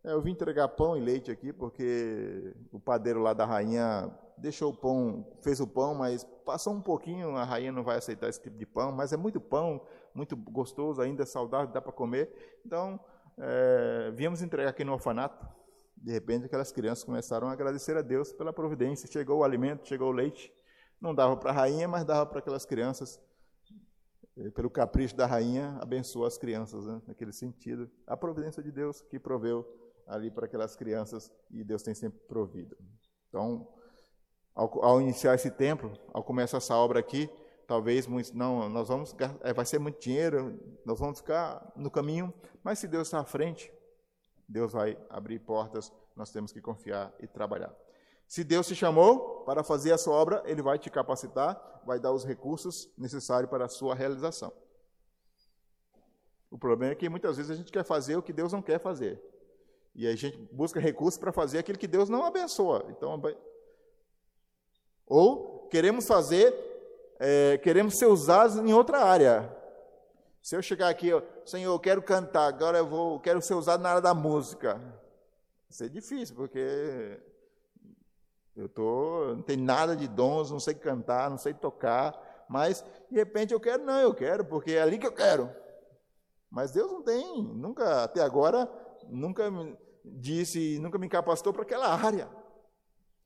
É, 0.04 0.14
eu 0.14 0.22
vim 0.22 0.32
entregar 0.32 0.68
pão 0.68 0.98
e 0.98 1.00
leite 1.00 1.30
aqui 1.30 1.54
porque 1.54 2.56
o 2.72 2.80
padeiro 2.80 3.22
lá 3.22 3.34
da 3.34 3.46
rainha 3.46 4.12
deixou 4.36 4.72
o 4.72 4.76
pão, 4.76 5.24
fez 5.44 5.60
o 5.60 5.68
pão, 5.68 5.94
mas 5.94 6.24
passou 6.44 6.74
um 6.74 6.82
pouquinho, 6.82 7.36
a 7.36 7.44
rainha 7.44 7.72
não 7.72 7.84
vai 7.84 7.98
aceitar 7.98 8.28
esse 8.28 8.42
tipo 8.42 8.58
de 8.58 8.66
pão, 8.66 8.92
mas 8.92 9.14
é 9.14 9.18
muito 9.18 9.40
pão, 9.40 9.80
muito 10.16 10.36
gostoso, 10.36 11.02
ainda 11.02 11.26
saudável, 11.26 11.72
dá 11.72 11.80
para 11.80 11.92
comer. 11.92 12.60
Então, 12.66 13.00
é, 13.44 14.12
viemos 14.12 14.44
entregar 14.44 14.70
aqui 14.70 14.84
no 14.84 14.94
orfanato. 14.94 15.48
De 15.98 16.12
repente, 16.12 16.46
aquelas 16.46 16.72
crianças 16.72 17.04
começaram 17.04 17.48
a 17.48 17.52
agradecer 17.52 17.98
a 17.98 18.02
Deus 18.04 18.32
pela 18.32 18.54
providência. 18.54 19.12
Chegou 19.12 19.40
o 19.40 19.44
alimento, 19.44 19.88
chegou 19.88 20.10
o 20.10 20.12
leite. 20.12 20.54
Não 21.00 21.16
dava 21.16 21.36
para 21.36 21.50
a 21.50 21.54
rainha, 21.54 21.88
mas 21.88 22.06
dava 22.06 22.28
para 22.28 22.38
aquelas 22.38 22.66
crianças. 22.66 23.20
Pelo 24.54 24.70
capricho 24.70 25.16
da 25.16 25.26
rainha, 25.26 25.78
abençoou 25.82 26.26
as 26.26 26.38
crianças, 26.38 26.86
né? 26.86 27.02
naquele 27.08 27.34
sentido. 27.34 27.90
A 28.06 28.16
providência 28.16 28.62
de 28.62 28.72
Deus 28.72 29.02
que 29.02 29.20
proveu 29.20 29.66
ali 30.08 30.30
para 30.30 30.46
aquelas 30.46 30.76
crianças 30.76 31.32
e 31.50 31.64
Deus 31.64 31.82
tem 31.82 31.96
sempre 31.96 32.20
provido. 32.28 32.78
Então, 33.28 33.68
ao, 34.54 34.84
ao 34.84 35.02
iniciar 35.02 35.34
esse 35.34 35.50
templo, 35.50 35.94
ao 36.14 36.24
começar 36.24 36.58
essa 36.58 36.76
obra 36.76 37.00
aqui, 37.00 37.30
talvez 37.72 38.06
não, 38.34 38.68
nós 38.68 38.90
vamos 38.90 39.16
é, 39.44 39.54
vai 39.54 39.66
ser 39.66 39.80
muito 39.80 39.98
dinheiro, 39.98 40.60
nós 40.84 41.00
vamos 41.00 41.20
ficar 41.20 41.72
no 41.74 41.90
caminho, 41.90 42.34
mas 42.62 42.80
se 42.80 42.86
Deus 42.86 43.08
está 43.08 43.22
à 43.22 43.24
frente, 43.24 43.72
Deus 44.46 44.74
vai 44.74 44.98
abrir 45.10 45.40
portas, 45.40 45.90
nós 46.14 46.30
temos 46.34 46.52
que 46.52 46.60
confiar 46.60 47.14
e 47.18 47.28
trabalhar. 47.28 47.74
Se 48.28 48.44
Deus 48.44 48.68
te 48.68 48.76
chamou 48.76 49.46
para 49.46 49.64
fazer 49.64 49.94
a 49.94 49.98
sua 49.98 50.14
obra, 50.16 50.44
Ele 50.46 50.62
vai 50.62 50.78
te 50.78 50.90
capacitar, 50.90 51.82
vai 51.86 51.98
dar 51.98 52.12
os 52.12 52.26
recursos 52.26 52.92
necessários 52.98 53.50
para 53.50 53.64
a 53.64 53.70
sua 53.70 53.96
realização. 53.96 54.52
O 56.50 56.58
problema 56.58 56.92
é 56.92 56.96
que 56.96 57.08
muitas 57.08 57.38
vezes 57.38 57.52
a 57.52 57.56
gente 57.56 57.72
quer 57.72 57.86
fazer 57.86 58.18
o 58.18 58.22
que 58.22 58.34
Deus 58.34 58.52
não 58.52 58.62
quer 58.62 58.82
fazer. 58.82 59.24
E 59.96 60.06
a 60.06 60.14
gente 60.14 60.38
busca 60.52 60.78
recursos 60.78 61.18
para 61.18 61.32
fazer 61.32 61.60
aquilo 61.60 61.78
que 61.78 61.88
Deus 61.88 62.10
não 62.10 62.26
abençoa. 62.26 62.86
Então, 62.90 63.22
ou 65.06 65.70
queremos 65.70 66.06
fazer, 66.06 66.71
é, 67.24 67.60
queremos 67.60 68.00
ser 68.00 68.08
usados 68.08 68.58
em 68.58 68.74
outra 68.74 69.04
área. 69.04 69.56
Se 70.42 70.56
eu 70.56 70.62
chegar 70.62 70.90
aqui, 70.90 71.10
Senhor, 71.46 71.72
eu 71.72 71.80
quero 71.80 72.02
cantar, 72.02 72.48
agora 72.48 72.80
eu 72.80 72.88
vou, 72.88 73.20
quero 73.20 73.40
ser 73.44 73.54
usado 73.54 73.84
na 73.84 73.90
área 73.90 74.02
da 74.02 74.16
música. 74.16 74.74
Vai 74.74 75.70
ser 75.70 75.90
difícil, 75.90 76.36
porque 76.36 77.22
eu 78.56 78.68
tô, 78.68 79.36
não 79.36 79.44
tenho 79.44 79.62
nada 79.62 79.96
de 79.96 80.08
dons, 80.08 80.50
não 80.50 80.60
sei 80.60 80.74
cantar, 80.74 81.30
não 81.30 81.38
sei 81.38 81.54
tocar, 81.54 82.20
mas 82.50 82.84
de 83.08 83.18
repente 83.18 83.54
eu 83.54 83.60
quero, 83.60 83.84
não, 83.84 84.00
eu 84.00 84.16
quero, 84.16 84.44
porque 84.44 84.72
é 84.72 84.82
ali 84.82 84.98
que 84.98 85.06
eu 85.06 85.14
quero. 85.14 85.48
Mas 86.50 86.72
Deus 86.72 86.92
não 86.92 87.04
tem, 87.04 87.44
nunca, 87.44 88.04
até 88.04 88.22
agora, 88.22 88.68
nunca 89.08 89.44
disse, 90.04 90.80
nunca 90.80 90.98
me 90.98 91.08
capacitou 91.08 91.54
para 91.54 91.62
aquela 91.62 91.88
área. 91.94 92.28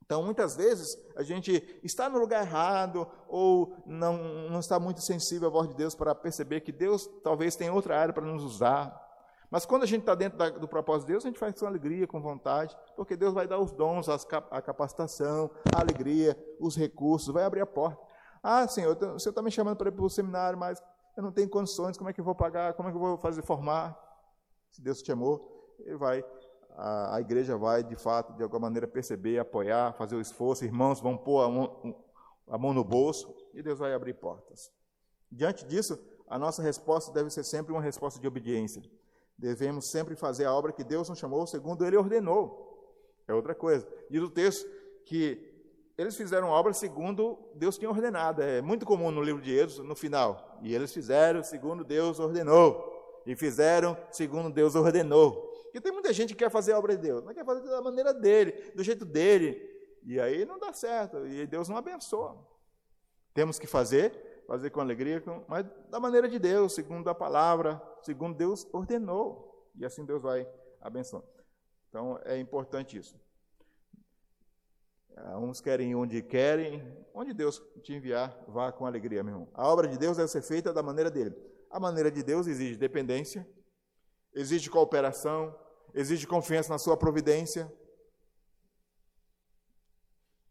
Então, 0.06 0.22
muitas 0.22 0.56
vezes, 0.56 0.98
a 1.16 1.24
gente 1.24 1.80
está 1.84 2.08
no 2.08 2.20
lugar 2.20 2.44
errado 2.46 3.08
ou 3.28 3.76
não, 3.88 4.50
não 4.50 4.60
está 4.60 4.80
muito 4.80 5.02
sensível 5.02 5.48
à 5.48 5.52
voz 5.52 5.68
de 5.68 5.76
Deus 5.76 5.96
para 5.96 6.14
perceber 6.14 6.62
que 6.62 6.72
Deus 6.72 7.10
talvez 7.24 7.56
tenha 7.56 7.74
outra 7.74 8.00
área 8.00 8.14
para 8.14 8.24
nos 8.24 8.44
usar. 8.44 9.04
Mas 9.50 9.66
quando 9.66 9.84
a 9.84 9.88
gente 9.88 10.02
está 10.02 10.14
dentro 10.14 10.38
da, 10.38 10.50
do 10.50 10.68
propósito 10.68 11.08
de 11.08 11.14
Deus, 11.14 11.26
a 11.26 11.28
gente 11.28 11.40
faz 11.40 11.60
com 11.60 11.66
alegria, 11.66 12.06
com 12.06 12.22
vontade, 12.22 12.78
porque 12.96 13.16
Deus 13.16 13.34
vai 13.34 13.48
dar 13.48 13.58
os 13.60 13.72
dons, 13.72 14.08
as, 14.08 14.28
a 14.52 14.62
capacitação, 14.62 15.50
a 15.76 15.82
alegria, 15.82 16.38
os 16.60 16.76
recursos, 16.76 17.34
vai 17.34 17.44
abrir 17.44 17.62
a 17.62 17.66
porta. 17.66 18.00
Ah, 18.44 18.68
Senhor, 18.68 18.96
o 18.96 19.20
Senhor 19.20 19.32
está 19.32 19.42
me 19.42 19.50
chamando 19.50 19.78
para 19.78 19.90
ir 19.90 19.92
para 19.92 20.06
o 20.06 20.10
seminário, 20.10 20.60
mas 20.60 20.84
eu 21.18 21.24
não 21.24 21.32
tenho 21.32 21.50
condições, 21.50 21.98
como 21.98 22.10
é 22.10 22.14
que 22.14 22.22
eu 22.22 22.26
vou 22.26 22.36
pagar, 22.36 22.76
como 22.76 22.90
é 22.90 22.92
que 22.92 22.98
eu 22.98 23.02
vou 23.02 23.18
fazer 23.18 23.42
formar? 23.42 23.98
Se 24.70 24.82
Deus 24.82 25.02
te 25.02 25.08
chamou, 25.08 25.76
Ele 25.80 25.98
vai 25.98 26.24
a, 26.78 27.16
a, 27.16 27.22
igreja 27.22 27.58
vai, 27.58 27.84
de 27.84 27.96
fato, 27.96 28.34
de 28.34 28.44
alguma 28.44 28.62
maneira 28.62 28.88
perceber, 28.88 29.40
apoiar, 29.40 29.94
fazer 29.94 30.16
o 30.16 30.22
esforço, 30.22 30.66
irmãos 30.66 31.00
vão 31.00 31.18
pôr 31.18 31.42
a 31.42 31.50
mão, 31.50 31.96
a 32.48 32.58
mão 32.58 32.74
no 32.74 32.84
bolso 32.84 33.34
e 33.54 33.62
Deus 33.62 33.80
vai 33.80 33.94
abrir 33.94 34.14
portas. 34.16 34.72
Diante 35.32 35.66
disso, 35.66 35.98
a 36.28 36.38
nossa 36.38 36.62
resposta 36.62 37.12
deve 37.12 37.30
ser 37.30 37.44
sempre 37.44 37.72
uma 37.72 37.82
resposta 37.82 38.20
de 38.20 38.28
obediência. 38.28 38.82
Devemos 39.38 39.90
sempre 39.90 40.16
fazer 40.16 40.46
a 40.46 40.54
obra 40.54 40.72
que 40.72 40.84
Deus 40.84 41.10
nos 41.10 41.20
chamou, 41.20 41.46
segundo 41.46 41.86
Ele 41.86 41.98
ordenou. 41.98 42.64
É 43.28 43.34
outra 43.34 43.56
coisa. 43.56 43.88
Diz 44.10 44.22
o 44.22 44.30
texto 44.30 44.70
que 45.06 45.54
eles 45.98 46.16
fizeram 46.16 46.48
a 46.54 46.60
obra 46.60 46.74
segundo 46.74 47.40
Deus 47.56 47.78
tinha 47.78 47.90
ordenado. 47.90 48.42
É 48.42 48.62
muito 48.62 48.86
comum 48.86 49.12
no 49.12 49.22
livro 49.22 49.42
de 49.42 49.52
Êxodo, 49.52 49.88
no 49.88 49.96
final. 49.96 50.60
E 50.62 50.74
eles 50.74 50.94
fizeram 50.94 51.44
segundo 51.44 51.84
Deus 51.84 52.20
ordenou. 52.20 53.22
E 53.26 53.36
fizeram 53.36 53.98
segundo 54.12 54.50
Deus 54.50 54.76
ordenou. 54.76 55.45
Porque 55.76 55.90
tem 55.90 55.92
muita 55.92 56.14
gente 56.14 56.34
que 56.34 56.42
quer 56.42 56.50
fazer 56.50 56.72
a 56.72 56.80
obra 56.80 56.96
de 56.96 57.02
Deus, 57.02 57.22
mas 57.22 57.36
quer 57.36 57.44
fazer 57.44 57.68
da 57.68 57.82
maneira 57.82 58.14
dele, 58.14 58.72
do 58.74 58.82
jeito 58.82 59.04
dele. 59.04 59.62
E 60.04 60.18
aí 60.22 60.46
não 60.46 60.58
dá 60.58 60.72
certo, 60.72 61.28
e 61.28 61.46
Deus 61.46 61.68
não 61.68 61.76
abençoa. 61.76 62.48
Temos 63.34 63.60
que 63.60 63.68
fazer, 63.68 64.46
fazer 64.48 64.70
com 64.70 64.80
alegria, 64.80 65.22
mas 65.50 65.66
da 65.90 66.00
maneira 66.00 66.30
de 66.30 66.40
Deus, 66.40 66.74
segundo 66.74 67.10
a 67.10 67.14
palavra, 67.14 67.82
segundo 68.02 68.38
Deus 68.38 68.66
ordenou. 68.72 69.70
E 69.76 69.84
assim 69.84 70.06
Deus 70.06 70.22
vai 70.22 70.48
abençoando. 70.80 71.28
Então 71.90 72.22
é 72.24 72.38
importante 72.38 72.98
isso. 72.98 73.20
Ah, 75.18 75.38
uns 75.38 75.60
querem 75.60 75.94
onde 75.94 76.22
querem, 76.22 76.82
onde 77.14 77.34
Deus 77.34 77.62
te 77.84 77.94
enviar, 77.94 78.34
vá 78.48 78.72
com 78.72 78.86
alegria, 78.86 79.22
meu 79.22 79.34
irmão. 79.34 79.50
A 79.54 79.68
obra 79.68 79.90
de 79.90 79.98
Deus 79.98 80.16
deve 80.16 80.30
ser 80.30 80.42
feita 80.42 80.72
da 80.72 80.82
maneira 80.82 81.12
dele. 81.12 81.36
A 81.70 81.82
maneira 81.82 82.10
de 82.10 82.24
Deus 82.24 82.48
exige 82.48 82.78
dependência, 82.78 83.46
exige 84.34 84.70
cooperação, 84.70 85.65
exige 85.96 86.28
confiança 86.28 86.70
na 86.70 86.78
sua 86.78 86.98
providência, 86.98 87.72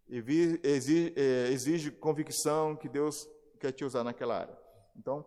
exige, 0.08 1.12
é, 1.14 1.48
exige 1.52 1.90
convicção 1.90 2.74
que 2.74 2.88
Deus 2.88 3.28
quer 3.60 3.70
te 3.70 3.84
usar 3.84 4.02
naquela 4.02 4.38
área. 4.38 4.58
Então, 4.96 5.24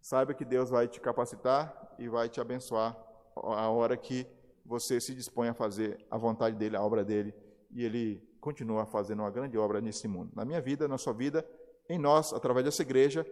saiba 0.00 0.34
que 0.34 0.44
Deus 0.44 0.68
vai 0.68 0.86
te 0.86 1.00
capacitar 1.00 1.94
e 1.98 2.06
vai 2.06 2.28
te 2.28 2.40
abençoar 2.40 2.96
a 3.34 3.70
hora 3.70 3.96
que 3.96 4.26
você 4.64 5.00
se 5.00 5.14
dispõe 5.14 5.48
a 5.48 5.54
fazer 5.54 6.04
a 6.10 6.18
vontade 6.18 6.56
dele, 6.56 6.76
a 6.76 6.82
obra 6.82 7.02
dele, 7.02 7.34
e 7.70 7.82
ele 7.82 8.22
continua 8.40 8.84
fazendo 8.84 9.20
uma 9.20 9.30
grande 9.30 9.56
obra 9.56 9.80
nesse 9.80 10.06
mundo. 10.06 10.32
Na 10.34 10.44
minha 10.44 10.60
vida, 10.60 10.86
na 10.86 10.98
sua 10.98 11.14
vida, 11.14 11.46
em 11.88 11.98
nós, 11.98 12.32
através 12.34 12.64
dessa 12.64 12.82
igreja, 12.82 13.26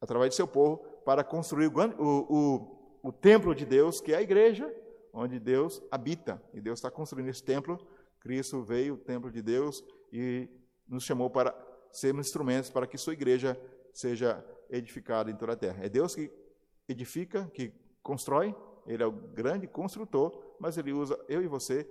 através 0.00 0.30
de 0.30 0.36
seu 0.36 0.48
povo, 0.48 0.78
para 1.04 1.22
construir 1.22 1.68
o, 1.68 1.72
o, 1.98 3.08
o 3.08 3.12
templo 3.12 3.54
de 3.54 3.66
Deus, 3.66 4.00
que 4.00 4.12
é 4.12 4.16
a 4.16 4.22
igreja, 4.22 4.72
onde 5.14 5.38
Deus 5.38 5.80
habita. 5.90 6.42
E 6.52 6.60
Deus 6.60 6.78
está 6.78 6.90
construindo 6.90 7.28
esse 7.28 7.42
templo. 7.42 7.78
Cristo 8.20 8.62
veio, 8.62 8.94
o 8.94 8.98
templo 8.98 9.30
de 9.30 9.40
Deus, 9.40 9.84
e 10.12 10.48
nos 10.88 11.04
chamou 11.04 11.30
para 11.30 11.54
sermos 11.92 12.26
instrumentos 12.26 12.70
para 12.70 12.86
que 12.86 12.98
sua 12.98 13.12
igreja 13.12 13.58
seja 13.92 14.44
edificada 14.68 15.30
em 15.30 15.36
toda 15.36 15.52
a 15.52 15.56
terra. 15.56 15.84
É 15.84 15.88
Deus 15.88 16.14
que 16.14 16.30
edifica, 16.88 17.48
que 17.54 17.72
constrói, 18.02 18.54
ele 18.86 19.02
é 19.02 19.06
o 19.06 19.12
grande 19.12 19.66
construtor, 19.66 20.56
mas 20.58 20.76
ele 20.76 20.92
usa 20.92 21.18
eu 21.28 21.42
e 21.42 21.46
você 21.46 21.88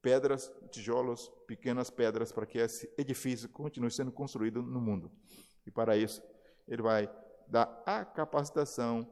pedras, 0.00 0.52
tijolos, 0.70 1.30
pequenas 1.46 1.90
pedras 1.90 2.30
para 2.30 2.46
que 2.46 2.58
esse 2.58 2.90
edifício 2.98 3.48
continue 3.48 3.90
sendo 3.90 4.12
construído 4.12 4.62
no 4.62 4.80
mundo. 4.80 5.10
E 5.66 5.70
para 5.70 5.96
isso, 5.96 6.22
ele 6.68 6.82
vai 6.82 7.10
dar 7.46 7.82
a 7.86 8.04
capacitação, 8.04 9.10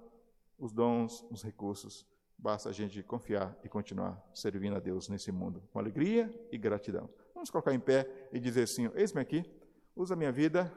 os 0.59 0.73
dons, 0.73 1.25
os 1.31 1.43
recursos. 1.43 2.07
Basta 2.43 2.71
a 2.71 2.73
gente 2.73 3.01
confiar 3.05 3.57
e 3.63 3.69
continuar 3.69 4.21
servindo 4.35 4.75
a 4.75 4.81
Deus 4.81 5.09
nesse 5.09 5.31
mundo 5.31 5.63
com 5.73 5.79
alegria 5.79 6.29
e 6.51 6.59
gratidão. 6.59 7.09
Vamos 7.33 7.51
colocar 7.51 7.73
em 7.73 7.79
pé 7.79 8.29
e 8.33 8.41
dizer 8.41 8.65
assim: 8.65 8.91
Eis-me 8.97 9.21
aqui, 9.21 9.49
usa 9.95 10.17
minha 10.17 10.33
vida, 10.33 10.73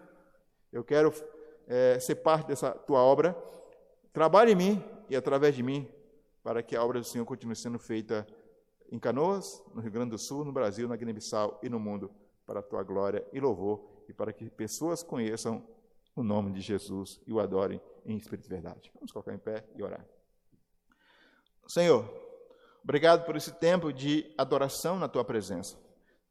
eu 0.71 0.83
quero 0.83 1.11
é, 1.65 1.97
ser 1.97 2.17
parte 2.17 2.49
dessa 2.49 2.69
tua 2.69 2.99
obra. 2.99 3.35
Trabalhe 4.13 4.51
em 4.51 4.55
mim 4.55 4.83
e 5.09 5.15
através 5.15 5.55
de 5.55 5.63
mim, 5.63 5.89
para 6.43 6.61
que 6.61 6.75
a 6.75 6.83
obra 6.83 6.99
do 6.99 7.05
Senhor 7.05 7.25
continue 7.25 7.55
sendo 7.55 7.79
feita 7.79 8.27
em 8.91 8.99
Canoas, 8.99 9.63
no 9.73 9.81
Rio 9.81 9.91
Grande 9.91 10.11
do 10.11 10.19
Sul, 10.19 10.45
no 10.45 10.51
Brasil, 10.51 10.87
na 10.87 10.95
Guiné-Bissau 10.95 11.59
e 11.63 11.67
no 11.67 11.79
mundo, 11.79 12.11
para 12.45 12.59
a 12.59 12.63
tua 12.63 12.83
glória 12.83 13.25
e 13.33 13.39
louvor, 13.39 14.03
e 14.07 14.13
para 14.13 14.31
que 14.31 14.51
pessoas 14.51 15.01
conheçam 15.01 15.67
o 16.15 16.21
nome 16.21 16.51
de 16.51 16.61
Jesus 16.61 17.19
e 17.25 17.33
o 17.33 17.39
adorem 17.39 17.81
em 18.05 18.15
espírito 18.15 18.45
e 18.45 18.49
verdade. 18.49 18.91
Vamos 18.93 19.11
colocar 19.11 19.33
em 19.33 19.39
pé 19.39 19.65
e 19.75 19.81
orar. 19.81 20.05
Senhor, 21.67 22.07
obrigado 22.83 23.25
por 23.25 23.35
esse 23.35 23.51
tempo 23.51 23.91
de 23.91 24.31
adoração 24.37 24.99
na 24.99 25.07
tua 25.07 25.23
presença, 25.23 25.77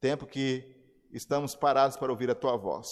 tempo 0.00 0.26
que 0.26 0.74
estamos 1.12 1.54
parados 1.54 1.96
para 1.96 2.12
ouvir 2.12 2.30
a 2.30 2.34
tua 2.34 2.56
voz, 2.56 2.86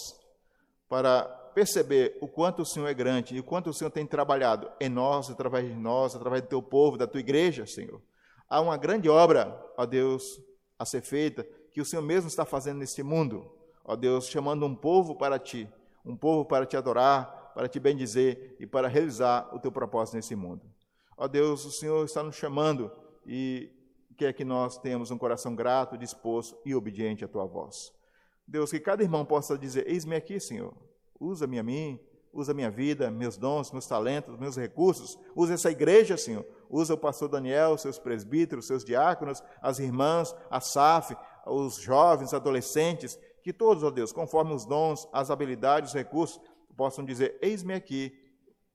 para 0.89 1.23
perceber 1.55 2.17
o 2.19 2.27
quanto 2.27 2.63
o 2.63 2.65
Senhor 2.65 2.87
é 2.87 2.93
grande 2.93 3.35
e 3.35 3.39
o 3.39 3.43
quanto 3.43 3.69
o 3.69 3.73
Senhor 3.73 3.91
tem 3.91 4.05
trabalhado 4.05 4.69
em 4.79 4.89
nós, 4.89 5.29
através 5.29 5.67
de 5.67 5.75
nós, 5.75 6.15
através 6.15 6.41
do 6.41 6.49
teu 6.49 6.61
povo, 6.61 6.97
da 6.97 7.07
tua 7.07 7.19
igreja, 7.19 7.65
Senhor. 7.65 8.01
Há 8.49 8.59
uma 8.59 8.75
grande 8.75 9.07
obra, 9.07 9.57
ó 9.77 9.85
Deus, 9.85 10.23
a 10.77 10.85
ser 10.85 11.01
feita, 11.01 11.47
que 11.71 11.79
o 11.79 11.85
Senhor 11.85 12.01
mesmo 12.01 12.27
está 12.27 12.43
fazendo 12.43 12.79
neste 12.79 13.01
mundo, 13.01 13.49
ó 13.85 13.95
Deus, 13.95 14.27
chamando 14.27 14.65
um 14.65 14.75
povo 14.75 15.15
para 15.15 15.39
ti, 15.39 15.69
um 16.05 16.15
povo 16.15 16.45
para 16.45 16.65
te 16.65 16.75
adorar, 16.75 17.51
para 17.53 17.69
te 17.69 17.79
bendizer 17.79 18.55
e 18.59 18.67
para 18.67 18.87
realizar 18.87 19.49
o 19.53 19.59
teu 19.59 19.71
propósito 19.71 20.15
nesse 20.15 20.35
mundo. 20.35 20.72
Ó 21.23 21.27
Deus, 21.29 21.63
o 21.63 21.71
Senhor 21.71 22.03
está 22.03 22.21
nos 22.21 22.35
chamando 22.35 22.91
e 23.25 23.71
quer 24.17 24.33
que 24.33 24.43
nós 24.43 24.77
tenhamos 24.77 25.09
um 25.09 25.17
coração 25.17 25.55
grato, 25.55 25.97
disposto 25.97 26.59
e 26.65 26.75
obediente 26.75 27.23
à 27.23 27.29
tua 27.29 27.45
voz. 27.45 27.93
Deus, 28.45 28.71
que 28.71 28.79
cada 28.81 29.03
irmão 29.03 29.23
possa 29.23 29.57
dizer: 29.57 29.87
Eis-me 29.87 30.17
aqui, 30.17 30.37
Senhor, 30.37 30.75
usa-me 31.17 31.57
a 31.57 31.63
mim, 31.63 31.97
usa 32.33 32.51
a 32.51 32.53
minha 32.53 32.69
vida, 32.69 33.09
meus 33.09 33.37
dons, 33.37 33.71
meus 33.71 33.87
talentos, 33.87 34.37
meus 34.37 34.57
recursos, 34.57 35.17
usa 35.33 35.53
essa 35.53 35.71
igreja, 35.71 36.17
Senhor, 36.17 36.45
usa 36.69 36.93
o 36.93 36.97
pastor 36.97 37.29
Daniel, 37.29 37.77
seus 37.77 37.97
presbíteros, 37.97 38.67
seus 38.67 38.83
diáconos, 38.83 39.41
as 39.61 39.79
irmãs, 39.79 40.35
a 40.51 40.59
SAF, 40.59 41.15
os 41.45 41.77
jovens, 41.77 42.33
adolescentes, 42.33 43.17
que 43.41 43.53
todos, 43.53 43.81
ó 43.81 43.89
Deus, 43.89 44.11
conforme 44.11 44.53
os 44.53 44.65
dons, 44.65 45.07
as 45.13 45.31
habilidades, 45.31 45.91
os 45.91 45.95
recursos, 45.95 46.41
possam 46.75 47.05
dizer: 47.05 47.39
Eis-me 47.41 47.73
aqui, 47.73 48.11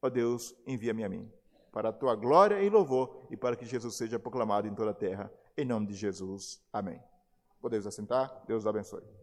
ó 0.01 0.09
Deus, 0.09 0.55
envia-me 0.66 1.05
a 1.05 1.11
mim, 1.11 1.30
para 1.79 1.91
a 1.91 1.93
tua 1.93 2.16
glória 2.16 2.61
e 2.61 2.68
louvor 2.68 3.22
e 3.31 3.37
para 3.37 3.55
que 3.55 3.64
Jesus 3.64 3.95
seja 3.95 4.18
proclamado 4.18 4.66
em 4.66 4.74
toda 4.74 4.91
a 4.91 4.95
terra. 4.95 5.33
Em 5.57 5.64
nome 5.64 5.87
de 5.87 5.95
Jesus. 5.95 6.61
Amém. 6.72 7.01
Podemos 7.61 7.87
assentar? 7.87 8.43
Deus 8.49 8.66
abençoe. 8.66 9.18